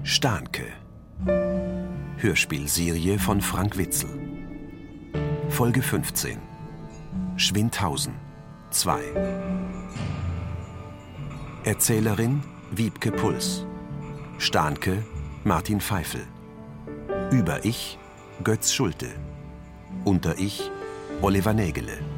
Stahnke. 0.03 0.65
Hörspielserie 2.17 3.19
von 3.19 3.41
Frank 3.41 3.77
Witzel. 3.77 4.09
Folge 5.49 5.81
15. 5.81 6.37
Schwindhausen 7.37 8.13
2. 8.71 9.01
Erzählerin 11.63 12.43
Wiebke 12.71 13.11
Puls. 13.11 13.65
Stahnke 14.37 15.03
Martin 15.43 15.79
Pfeifel. 15.79 16.21
Über 17.31 17.63
Ich 17.65 17.97
Götz 18.43 18.73
Schulte. 18.73 19.07
Unter 20.03 20.37
Ich 20.37 20.69
Oliver 21.21 21.53
Nägele. 21.53 22.12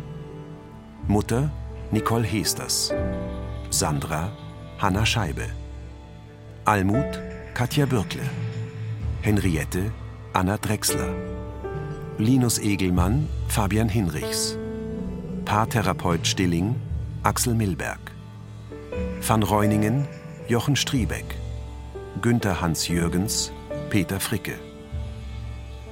Mutter 1.07 1.51
Nicole 1.91 2.23
Hesters. 2.23 2.91
Sandra 3.69 4.31
Hanna 4.79 5.05
Scheibe. 5.05 5.49
Almut 6.65 7.21
Katja 7.53 7.85
Bürkle. 7.85 8.23
Henriette 9.21 9.91
Anna 10.33 10.57
Drechsler. 10.57 11.13
Linus 12.17 12.57
Egelmann 12.57 13.29
Fabian 13.47 13.87
Hinrichs. 13.87 14.57
Paartherapeut 15.45 16.25
Stilling 16.25 16.75
Axel 17.21 17.53
Milberg. 17.53 17.99
Van 19.21 19.43
Reuningen 19.43 20.07
Jochen 20.47 20.75
Striebeck. 20.75 21.35
Günther 22.23 22.61
Hans-Jürgens 22.61 23.51
Peter 23.91 24.19
Fricke. 24.19 24.57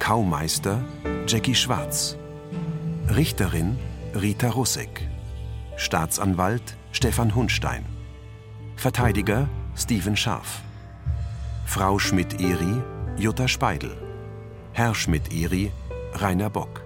Kaumeister 0.00 0.82
Jackie 1.28 1.54
Schwarz. 1.54 2.16
Richterin 3.14 3.78
Rita 4.14 4.48
Russek. 4.50 5.08
Staatsanwalt 5.76 6.76
Stefan 6.92 7.34
Hunstein. 7.34 7.84
Verteidiger 8.76 9.48
Steven 9.74 10.16
Scharf. 10.16 10.60
Frau 11.66 11.98
Schmidt-Eri 11.98 12.80
Jutta 13.18 13.48
Speidel. 13.48 13.96
Herr 14.72 14.94
Schmidt-Eri 14.94 15.72
Rainer 16.14 16.48
Bock. 16.48 16.82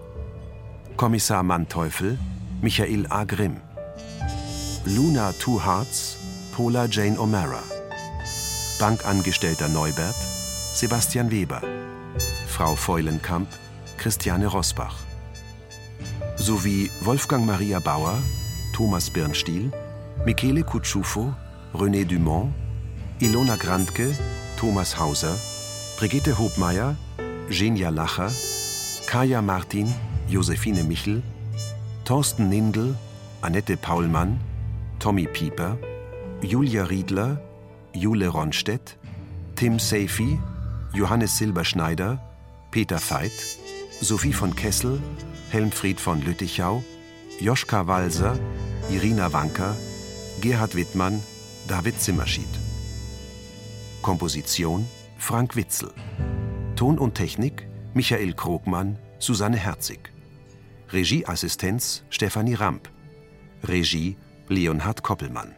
Kommissar 0.97 1.43
Manteuffel 1.43 2.19
Michael 2.63 3.07
A. 3.11 3.27
Grimm. 3.27 3.61
Luna 4.87 5.35
Two 5.39 5.63
Hearts 5.63 6.17
Paula 6.57 6.89
Jane 6.89 7.19
O'Mara. 7.19 7.63
Bankangestellter 8.79 9.69
Neubert 9.69 10.17
Sebastian 10.73 11.31
Weber. 11.31 11.61
Frau 12.47 12.75
Feulenkamp 12.75 13.49
Christiane 13.99 14.47
Rosbach. 14.47 15.08
Sowie 16.49 16.91
Wolfgang 17.03 17.45
Maria 17.45 17.79
Bauer, 17.79 18.17
Thomas 18.73 19.11
Birnstiel, 19.11 19.71
Michele 20.25 20.63
Kutschufo, 20.63 21.35
René 21.75 22.07
Dumont, 22.07 22.55
Ilona 23.21 23.57
Grandke, 23.57 24.17
Thomas 24.57 24.99
Hauser, 24.99 25.37
Brigitte 25.99 26.39
Hobmeier, 26.39 26.97
Genia 27.51 27.91
Lacher, 27.91 28.33
Kaja 29.07 29.43
Martin, 29.43 29.93
Josephine 30.27 30.85
Michel, 30.85 31.23
Thorsten 32.07 32.49
Nindl, 32.49 32.95
Annette 33.43 33.77
Paulmann, 33.77 34.41
Tommy 35.01 35.27
Pieper, 35.27 35.77
Julia 36.41 36.85
Riedler, 36.85 37.43
Jule 37.93 38.29
Ronstedt, 38.29 38.97
Tim 39.55 39.79
Seifi, 39.79 40.39
Johannes 40.95 41.37
Silberschneider, 41.37 42.19
Peter 42.71 42.99
Veit, 42.99 43.39
Sophie 44.01 44.33
von 44.33 44.57
Kessel, 44.57 44.99
Helmfried 45.51 45.99
von 45.99 46.21
Lüttichau, 46.21 46.85
Joschka 47.41 47.87
Walser, 47.87 48.39
Irina 48.91 49.33
Wanker, 49.33 49.77
Gerhard 50.41 50.75
Wittmann, 50.75 51.23
David 51.67 52.01
Zimmerschied. 52.01 52.49
Komposition 54.03 54.87
Frank 55.17 55.57
Witzel. 55.57 55.93
Ton 56.77 56.99
und 56.99 57.15
Technik 57.15 57.67
Michael 57.95 58.35
Krogmann, 58.35 58.99
Susanne 59.19 59.57
Herzig. 59.57 60.13
Regieassistenz 60.93 62.05
Stefanie 62.11 62.55
Ramp. 62.55 62.89
Regie 63.63 64.17
Leonhard 64.49 65.03
Koppelmann. 65.03 65.55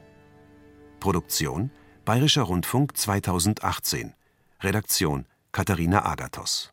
Produktion 1.00 1.70
Bayerischer 2.04 2.42
Rundfunk 2.42 2.96
2018. 2.96 4.14
Redaktion 4.62 5.26
Katharina 5.52 6.04
Agathos 6.04 6.70